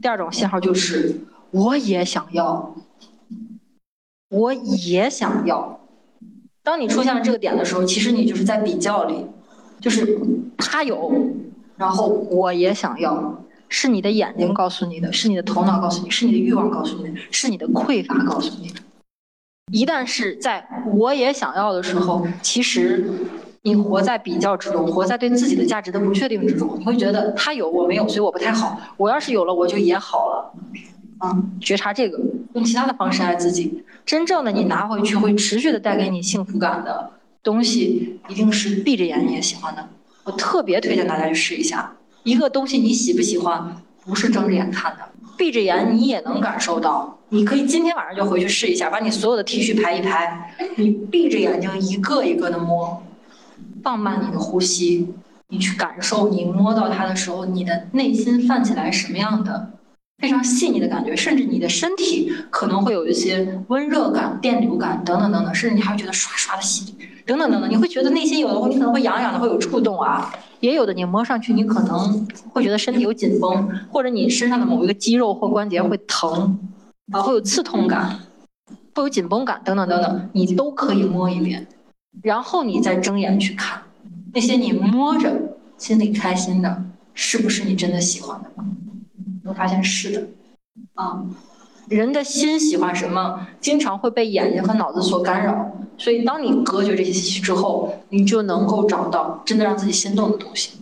[0.00, 1.16] 第二种信号就是
[1.50, 2.76] 我也想要。
[4.30, 5.80] 我也想要。
[6.62, 9.26] 当你出现了这个点的时候，其实你就是在比较里，
[9.80, 10.16] 就是
[10.56, 11.12] 他有，
[11.76, 18.76] 然后我也想要，是你的眼睛告诉你的，是你的头脑告诉你，是你的欲望告诉你的，是你的匮乏告诉你的。
[19.72, 23.04] 一旦是在我也想要的时候，其实
[23.66, 28.78] 你活在比较之中，活在对自己的价值的不确定之中，你会觉得他有我没有，所以我不太好。
[28.98, 30.52] 我要是有了，我就也好了。
[31.16, 32.20] 啊，觉察这个，
[32.52, 33.82] 用其他的方式爱自己。
[34.04, 37.10] 真正的你拿回去会持续的带给你幸福感的
[37.42, 39.88] 东西，一定是闭着眼你也喜欢的。
[40.24, 41.90] 我特别推荐大家去试一下。
[42.22, 45.08] 一个东西你喜不喜欢，不是睁着眼看的，
[45.38, 47.16] 闭着眼你也能感受到。
[47.30, 53.02] 你可以今天晚上就回去试一下，把你所有的 T 恤排一排，你闭着眼睛一个一个的摸，
[53.84, 55.14] 放慢你的呼吸，
[55.48, 59.70] 你去感受你摸到它的时候，你的内心泛起来什么样的。
[60.22, 66.94] 非常细腻的感觉，甚至你的身体可能会有一些温热感、电流感等等等等，甚至你还会觉得刷刷的细，
[67.26, 76.58] 等等等等，你会觉得内心有的话，你可能会痒痒的，会有触动啊，也有的你摸上去，你可能会觉得身体有紧绷，或者你身上的某一个肌肉或关节会疼，
[77.12, 78.20] 啊，会有刺痛感，
[78.94, 81.66] 会有紧绷感等等等等，你都可以摸一遍，
[82.22, 83.82] 然后你再睁眼去看
[84.32, 88.50] 那些你摸着心里开心的，是不是你真的喜欢的？
[89.42, 90.28] 你会发现是的，
[90.94, 91.22] 啊，
[91.88, 95.70] 人的心喜欢什么，经常会被眼睛和脑子所干扰。
[95.96, 100.72] 所以，当你隔绝这些信息之后，你就能够找到真的让自己心动的东西。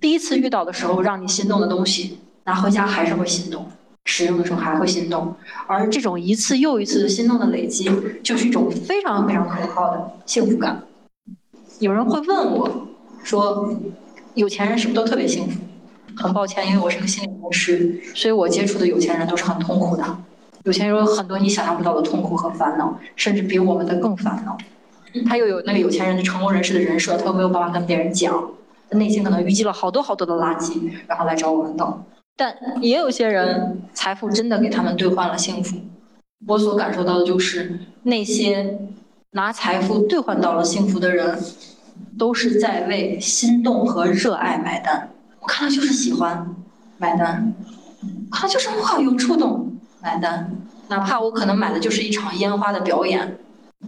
[0.00, 3.66] 第一次遇到的时候，让你心动的东西，拿回家还是会心动，
[4.04, 5.34] 使用的时候还会心动。
[5.66, 7.90] 而这种一次又一次的心动的累积，
[8.22, 10.82] 就是一种非常非常可靠的幸福感。
[11.78, 12.88] 有人会问我，
[13.24, 13.74] 说，
[14.34, 15.60] 有钱人是不是都特别幸福？
[16.14, 20.04] 很抱歉，因为我是个心理医师，所以我接触的有钱人都是很痛苦的。
[20.64, 24.56] 有钱人有很多你想象不到的痛苦和烦恼，甚至比我们的更烦恼。
[25.26, 28.50] 他又有那个有钱人的成功人士的人设，他又没有办法跟别人讲，
[28.90, 32.04] 内心可能淤积了好多好多的垃圾，然后来找我们道。
[32.42, 35.76] 但也有些人，财富真的给他们兑换了幸福。
[36.48, 38.80] 我所感受到的就是那些
[39.30, 41.38] 拿财富兑换到了幸福的人，
[42.18, 45.08] 都是在为心动和热爱买单。
[45.38, 46.52] 我看了就是喜欢
[46.98, 47.54] 买单，
[48.28, 50.50] 看就是哇有触动买单，
[50.88, 53.38] 哪怕我可能买的就是一场烟花的表演。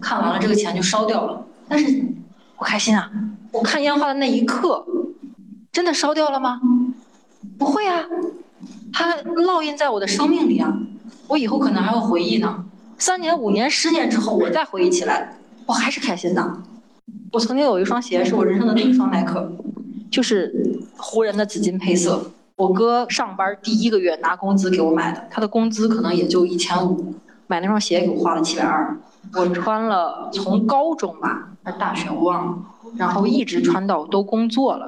[0.00, 2.05] 看完了，这个钱就烧掉了，但是
[2.57, 3.11] 我开心啊！
[3.50, 4.86] 我看烟花的那一刻，
[5.72, 6.61] 真的烧掉了吗？
[7.59, 8.05] 不会啊，
[8.95, 10.72] 它烙印在我的生命里啊，
[11.26, 12.64] 我以后可能还会回忆呢。
[12.97, 15.36] 三年、五年、十年之后，我再回忆起来，
[15.66, 16.62] 我还是开心的。
[17.32, 19.51] 我曾经有一双鞋，是我人生的第一双耐克，
[20.12, 22.30] 就是湖人的紫金配色。
[22.55, 27.14] 我哥上班第一个月拿工资给我买的，他的工资可能也就一千五，
[27.49, 28.97] 买那双鞋给我花了七百二。
[29.34, 32.59] 我穿了从高中吧，还是大学我忘了，
[32.97, 34.86] 然后一直穿到都工作了，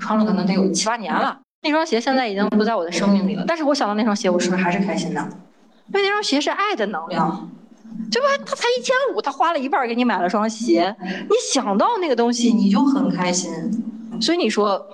[0.00, 1.40] 穿了可能得有七八年了。
[1.64, 5.20] 那双鞋现在已经不在我的生命里了，但是我想到那双鞋，我是不是还是开心的？
[5.88, 7.50] 因为那双鞋是爱的能量，
[8.12, 8.28] 对吧？
[8.44, 13.50] 他才一千五，他花了一半给你买了双鞋，你想到那个东西你就很开心。
[14.20, 14.86] 所以你说，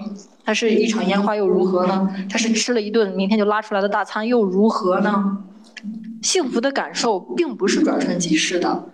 [0.44, 2.08] 它是一场烟花又如何呢？
[2.30, 5.38] 它是吃了一顿明天就拉出来的大餐又如何呢？
[6.22, 8.90] 幸福的感受并不是转瞬即逝的，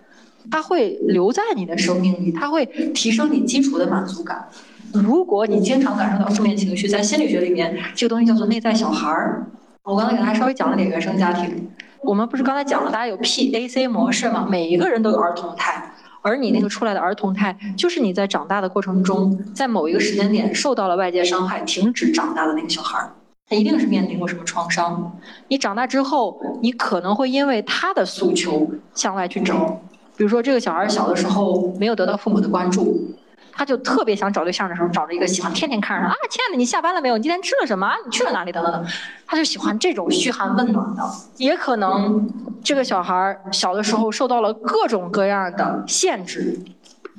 [0.49, 4.47] 它会留在你的生命里，它会提升你基础的满足感。
[4.93, 9.45] 如果你经常感受到负面情绪，在心理学里面，这个东西叫做内在小孩儿。
[9.83, 11.69] 我刚才给大家稍微讲了点原生家庭。
[12.01, 14.47] 我们不是刚才讲了，大家有 P A C 模式吗？
[14.49, 23.11] 每一个人都有儿童态，而你那个出来的儿童态，就是你在长大的过程中，在某一个时间点受到了外界伤害，停止长大的那个小孩儿。
[23.49, 25.17] 他一定是面临过什么创伤。
[25.47, 29.79] 你长大之后，你可能会因为他的诉求向外去找。
[30.17, 33.15] 比如说，这个小孩小的时候没有得到父母的关注，
[33.57, 37.17] 他就特别想找对象的时候找着一个喜欢天天看着他啊，亲爱的，你下班了没有？
[37.17, 37.91] 你今天吃了什么？
[38.05, 38.51] 你去了哪里？
[38.51, 38.85] 等等等。
[39.25, 41.03] 他就喜欢这种嘘寒问暖的。
[41.37, 42.29] 也可能
[42.63, 46.55] 这个小孩小的时候受到了各种各样的限制。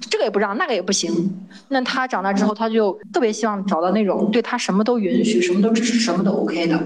[0.08, 1.12] 这个也不让，那个也不行。
[1.70, 6.80] 那他长大之后，他就特别希望找到那种对他什么都允许、什么都支持、什么都 OK 的。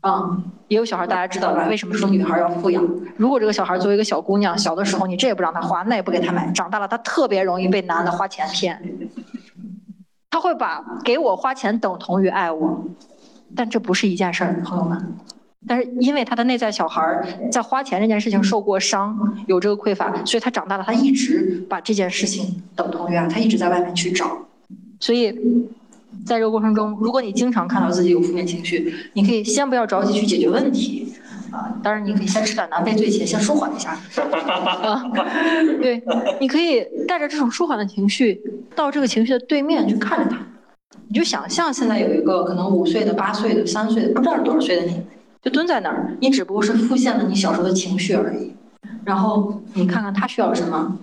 [0.00, 0.36] 啊，
[0.68, 1.66] 也有小孩，大家知道吧？
[1.68, 2.82] 为什么说女孩要富养？
[3.16, 8.80] 如果这个小孩作为一个小姑娘，小的时候你这也不让她花，那也不给她买，长大了她特别容易被男的花钱骗。
[10.30, 12.84] 他会把给我花钱等同于爱我，
[13.54, 15.16] 但这不是一件事儿，朋友们。
[15.66, 17.02] 但是因为他的内在小孩
[17.52, 24.38] 在花钱这件事情受过伤，有这个匮乏，所以他长大了，他一直把这件事情等同于爱，他一直在外面去找。
[25.00, 25.38] 所以，
[26.24, 31.12] 在这个过程中，如果你经常看到自己有负面情绪，你可以先不要着急去解决问题，
[31.50, 33.98] 啊，当然你可以先吃点南贝醉茄，先舒缓一下。
[34.20, 35.02] 啊，
[35.80, 36.02] 对，
[36.40, 38.40] 你可以带着这种舒缓的情绪，
[38.74, 40.38] 到这个情绪的对面去看着他，
[41.08, 45.02] 你就想象现在有一个可能五岁的、八岁的、三岁的，不知道是多少岁的你。
[45.42, 48.52] 就蹲在那儿，你只不过是复现了你小时候的情绪而已。
[49.04, 50.98] 然后你看看他需要什么，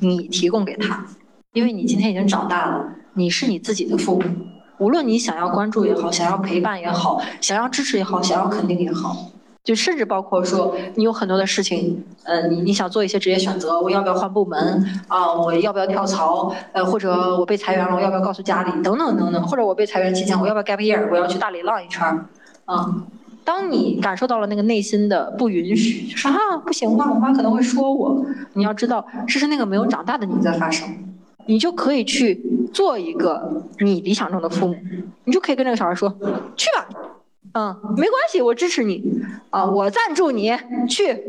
[0.00, 1.04] 你提供给他。
[1.52, 4.24] 因为你今天已经长大了，你是你自己的父母。
[4.82, 9.16] 无论你想要关注也好，想要陪伴也好，想要支持也好，想要肯定也好，
[9.62, 15.32] 就甚至包括说你有很多的事情，呃，你你想做一些职业选择，我要不要换部门啊？
[15.32, 16.52] 我要不要跳槽？
[16.72, 18.72] 呃，或者我被裁员了，我要不要告诉家里？
[18.82, 19.40] 等等等等。
[19.46, 21.08] 或者我被裁员期间，我要不要 gap year？
[21.12, 22.26] 我要去大理浪一圈儿？
[22.64, 23.04] 啊。
[23.44, 28.24] 当你感受到了那个内心的不允许，就说啊不行吧，我妈可能会说我。
[28.54, 30.88] 你要知道，这是那个没有长大的你在发生，
[31.46, 32.40] 你就可以去
[32.72, 34.76] 做一个你理想中的父母，
[35.24, 36.08] 你就可以跟这个小孩说，
[36.56, 36.88] 去吧，
[37.54, 39.02] 嗯，没关系，我支持你，
[39.50, 40.50] 啊，我赞助你
[40.88, 41.22] 去。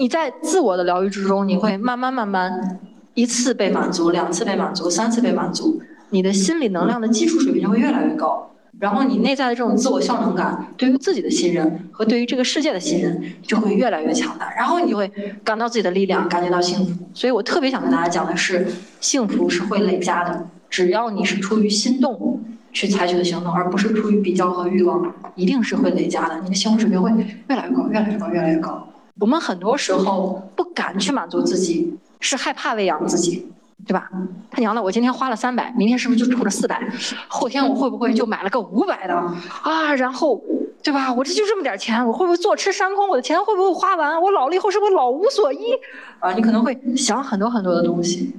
[0.00, 2.78] 你在自我的疗愈之中，你会慢慢慢慢，
[3.14, 8.52] 一次被满足，两次被满足，三次被满足，你的心理能量的基础水平就会越来越高。
[8.78, 15.10] 然后你内在的这种自我效能感，对于自己的信任和对于这个世界的信任就会越来越强大，然后你就会
[15.42, 16.92] 感到自己的力量，感觉到幸福。
[17.12, 18.66] 所以我特别想跟大家讲的是，
[19.00, 22.40] 幸福是会累加的，只要你是出于心动
[22.72, 26.38] 去采取的行动，而不是出于比较和欲望，一定是会累加的。
[26.40, 27.10] 你的幸福水平会
[27.48, 28.88] 越来越高，越来越高，越来越高。
[29.18, 33.50] 我们很多时候不敢去满足自己，是害怕喂养自己。
[33.86, 34.10] 对吧？
[34.50, 36.80] 他娘的，我今天花了三百，明天是不是就冲着四百？
[37.26, 39.14] 后天我会不会就买了个五百的
[39.62, 39.94] 啊？
[39.94, 40.42] 然后，
[40.82, 41.12] 对吧？
[41.14, 43.08] 我这就这么点钱，我会不会坐吃山空？
[43.08, 44.20] 我的钱会不会花完？
[44.20, 45.72] 我老了以后是不是老无所依？
[46.18, 48.34] 啊，你可能会想很多很多的东西，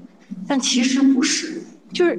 [0.48, 1.62] 但其实不是。
[1.92, 2.14] 就是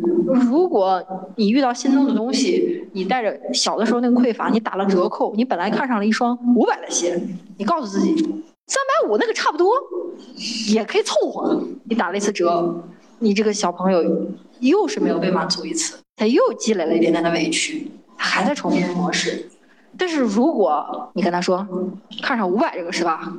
[0.50, 1.00] 如果
[1.36, 7.16] 你遇到心动的东西，你带着小的时候那个匮乏，你打了折扣，你本来看上了一双五百的鞋，
[7.56, 9.70] 你告诉自己三百五那个差不多，
[10.72, 11.62] 也可以凑合。
[11.84, 12.82] 你打了一次折，
[13.20, 14.02] 你这个小朋友
[14.58, 19.48] 又是没有被满足一次，他又积累了一点点的委屈，他还在重复模式。
[19.96, 21.66] 但是如果你跟他说
[22.22, 23.32] 看上五百这个是吧？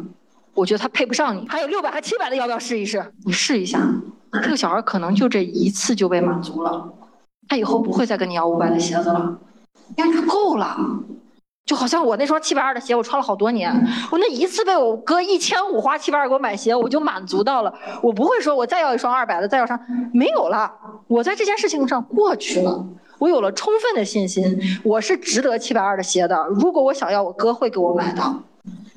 [0.53, 3.03] 我觉得他配不上你，还有六百和七百的，要不要试一试？
[3.25, 3.79] 你试一下。
[4.43, 6.93] 这个小孩可能就这一次就被满足了，
[7.47, 9.39] 他以后不会再跟你要五百的鞋子了，
[9.97, 10.77] 因为他够了。
[11.71, 13.73] 就好像我那双七百二的鞋，我穿了好多年，
[14.11, 17.73] 我那一次被我哥一千五花七百二给我买鞋，我就满足到了。
[18.03, 19.79] 我不会说我再要一双二百的，再要双
[20.11, 20.69] 没有了。
[21.07, 22.85] 我在这件事情上过去了，
[23.19, 26.45] 我有了充分的信心，我是值得七百二的鞋的。
[26.49, 28.21] 如果我想要，我哥会给我买的，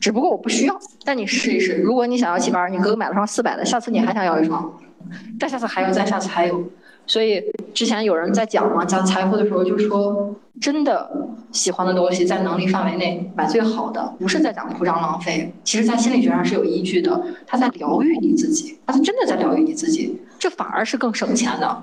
[0.01, 0.77] 只不过我不需要。
[1.05, 4.69] 但你试一试，如果你想要七百二，你哥买了双四百的，下次你还想要一双。
[5.39, 6.61] 再下次还有，再下次还有，
[7.07, 7.43] 所以
[7.75, 11.11] 之前有人在讲嘛，讲财富的时候就说，真的
[11.53, 21.83] 喜欢的东西在能力范围内买最好的，不是在讲铺张浪费，其实在心理学上是有依据的，他在疗愈你自己，他是真的在疗愈你自己，这反而是更省钱的，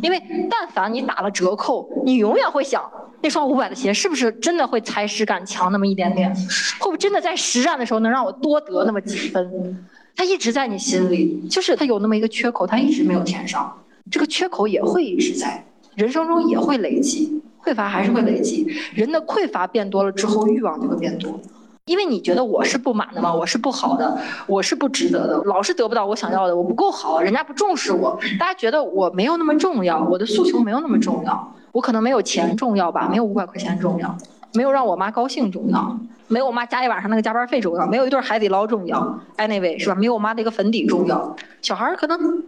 [0.00, 2.82] 因为但凡你打了折扣，你永远会想
[3.20, 6.34] 那双五百的鞋是不是真的会踩屎感强那么一点点，
[6.80, 9.86] 会不会真的在实战的时候能让我多得那么几分。
[10.16, 13.72] 他一直在你心里，就是他有那么一个缺口，他一直没有填上。
[14.12, 15.64] 这个缺口也会一直在，
[15.96, 18.66] 人生中也会累积，匮乏还是会累积。
[18.94, 21.40] 人的匮乏变多了之后，欲望就会变多。
[21.86, 23.34] 因为你觉得我是不满的吗？
[23.34, 34.14] 我是不好的，我是不值得的，老是得不到我想要的，我不够好，人家不重视我，大家觉得我没有那么重要，我的诉求没有那么重要，我可能没有钱重要吧，没有五百块钱重要，
[34.52, 35.98] 没有让我妈高兴重要。
[36.28, 39.94] 没有我妈加一晚上那个加班费重要，没有一顿海底捞重要，anyway 是吧？
[39.94, 41.36] 没有我妈那个粉底重要。
[41.60, 42.42] 小孩可能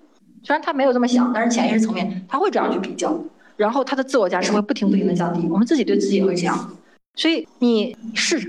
[0.45, 3.19] 虽然他没有这么想，但是潜意识层面他会这样去比较，
[3.57, 5.49] 然后他的自我价值会不停不停的降低。
[5.51, 6.77] 我们自己对自己也会这样，
[7.17, 8.49] 所以你试着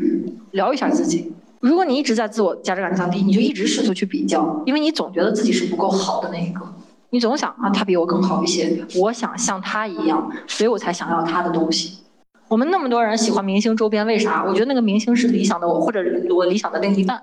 [0.51, 1.31] 聊一下自己。
[1.61, 6.61] 如果你一直在自我价值感降低，你就一直试图去比较，因为你总觉得自己是不够好的那一个，
[7.09, 11.99] 你总想啊他比我更好一些，我想像他一样，所以我才想要他的东西。
[12.47, 14.45] 我们那么多人喜欢明星周边，为啥？
[14.45, 17.19] 我觉得那个明星是理想的我，或者我理想的另一半，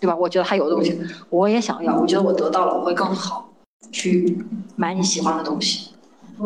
[0.00, 0.16] 对吧？
[0.16, 0.98] 我觉得他有东西，
[1.30, 2.00] 我也想要。
[2.00, 3.48] 我觉得我得到了，我会更好，
[3.92, 4.38] 去
[4.76, 5.90] 买你喜欢的东西。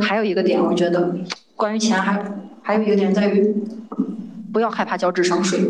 [0.00, 1.16] 还有一个点，我觉得
[1.56, 2.22] 关于钱，还
[2.62, 3.54] 还有一个点在于，
[4.52, 5.60] 不要害怕交智商税。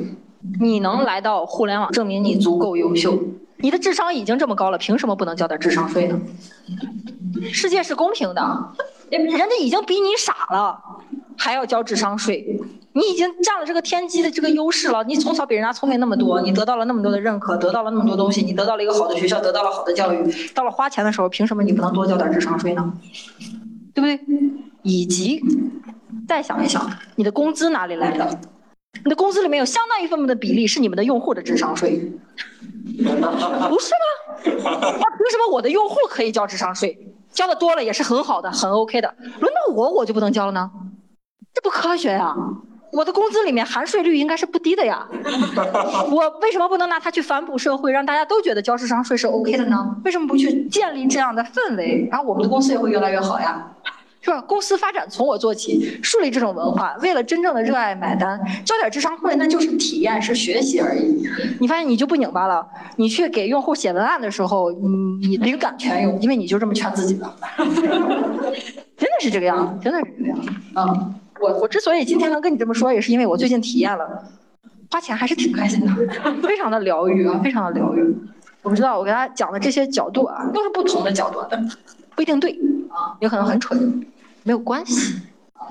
[0.61, 3.19] 你能来到互联网，证明你足够优秀。
[3.59, 6.21] 你的智商已经这么高了，凭什么不能交点智商税呢？
[7.53, 8.73] 世界是公平的，
[9.11, 10.81] 人家已经比你傻了。
[11.37, 12.58] 还要交智商税，
[12.99, 15.05] 你已经占了这个天机的这个优势了。
[15.05, 20.51] 你从小比人家聪明那么多，你得到了那么多的认可，得到了那么多东西，你得到了一个好的学校，得到了好的教育。
[20.53, 22.93] 到了花钱的时候，凭什么你不能多交点智商税呢？
[23.95, 24.19] 对不对？
[24.83, 25.41] 以及
[26.27, 28.41] 再想一想，你的工资哪里来的？
[29.05, 32.11] 你的工资里面有相当一部分的比例是你们的用户的智商税，
[32.97, 34.05] 不是吗？
[34.45, 36.99] 那凭什么我的用户可以交智商税？
[37.31, 39.15] 交的多了也是很好的，很 OK 的。
[39.21, 40.69] 轮到我，我就不能交了呢？
[41.55, 42.35] 这不科学呀！
[42.93, 45.07] 我的工资里面含税率应该是不低的呀，
[46.11, 49.97] 我为什么不能拿它去反哺社会，让大家都觉得交智商税是 OK 的呢？
[50.05, 53.73] 为什么不去建立这样的氛围，然后我们的公司也会越来越好呀？
[54.21, 54.41] 是吧？
[54.43, 61.27] 公司发展从我做起，树立这种文化，为了真正的热爱买单，交点智商税那就是体验，是学习而已。
[61.61, 62.67] 你发现你就不拧巴了，
[62.97, 67.33] 你去给用户写文案的时候，你你灵感全有，因为你就这么劝自己的。
[68.99, 70.51] 真的是这个样子，真的是这个样子。
[70.75, 74.25] 嗯，我我之所以今天能跟你这么说，也是因为我最近体验了，
[74.91, 75.93] 花钱还是挺开心的，
[76.43, 78.17] 非常的疗愈啊，非常的疗愈。
[78.63, 81.61] 我不知道我给大家讲的这些角度啊，都是不同的角度的。
[82.15, 82.51] 不一定对
[82.89, 84.05] 啊，也可能很蠢，
[84.43, 85.21] 没有关系，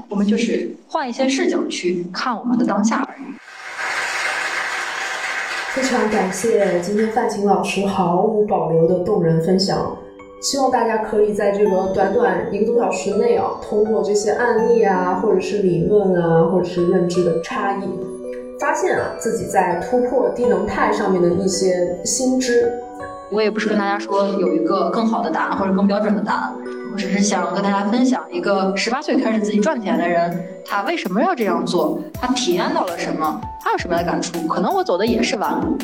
[0.07, 3.22] 我们就是换一些视角去看我们的当下而已。
[5.74, 9.97] 非常感谢今天范晴老师毫无保留的动人分享，
[10.39, 17.89] 希望大家可以在这个短短一个多小时内啊，通过这些案例啊，或者是理论啊，或者是认知的差异，
[18.59, 22.71] 发现啊自己在突破低能态上面的一些新知。
[23.29, 26.55] 我也不是跟大家说有一个更好的答案或者更标准的答案，
[26.98, 34.48] 只是想跟大家分享一个十八岁开始自己赚钱的人，他为什么要这样做，他体验到了什么，他有什么样的感触。
[34.48, 35.78] 可能我走的也是弯路，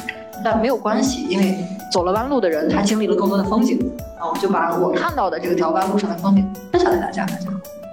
[0.43, 1.55] 但没有关系，因为
[1.91, 3.79] 走了弯路的人，他经历了更多的风景。
[4.19, 7.25] 那我就把我看到的这条弯路上的风景分享给大家。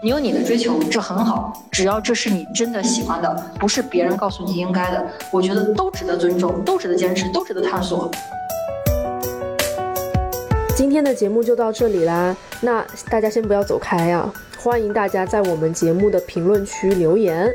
[0.02, 8.10] 你有你的追求，这很好，只要这是你真的喜欢的，不是别人告诉你应该的，我觉得都值得尊重，都值得坚持，都值得探索。
[10.80, 17.52] 今天的节目就到这里啦，那大家先不要走开呀，欢迎大家在我们节目的评论区留言，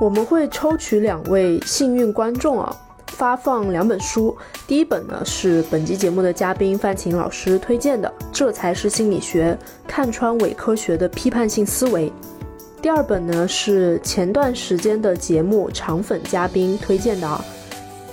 [0.00, 2.76] 我们会抽取两位幸运观众啊，
[3.12, 4.36] 发放两本书。
[4.66, 9.56] 第一本呢是本集节目的嘉宾范琴老师推荐的《这才是心理学：
[9.86, 12.10] 看穿伪科学的批判性思维》。
[12.82, 17.44] 第二本呢是前段时间的节目肠粉嘉宾推荐的啊，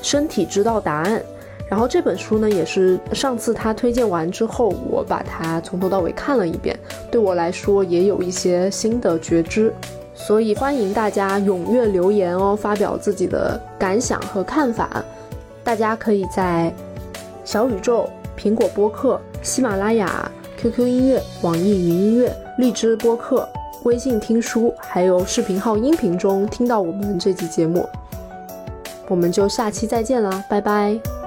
[0.08, 1.20] 《身体知道答案》。
[1.68, 6.78] 然后这本书呢，也是上次他推荐完之后，我把它从头到尾看了一遍，
[7.09, 9.74] 对我来说也有一些新的觉知，
[10.13, 15.03] 所以欢迎大家踊跃留言哦，发表自己的感想和看法。
[15.63, 16.72] 大家可以在
[17.43, 18.07] 小宇宙、
[18.38, 23.49] 苹果播客、喜马拉雅、QQ 音乐、网易云音乐、荔枝播客、
[23.84, 27.89] 微信听书，还有视频号音频中听到我们这期节目。
[29.07, 31.24] 我们就下期再见啦，拜拜。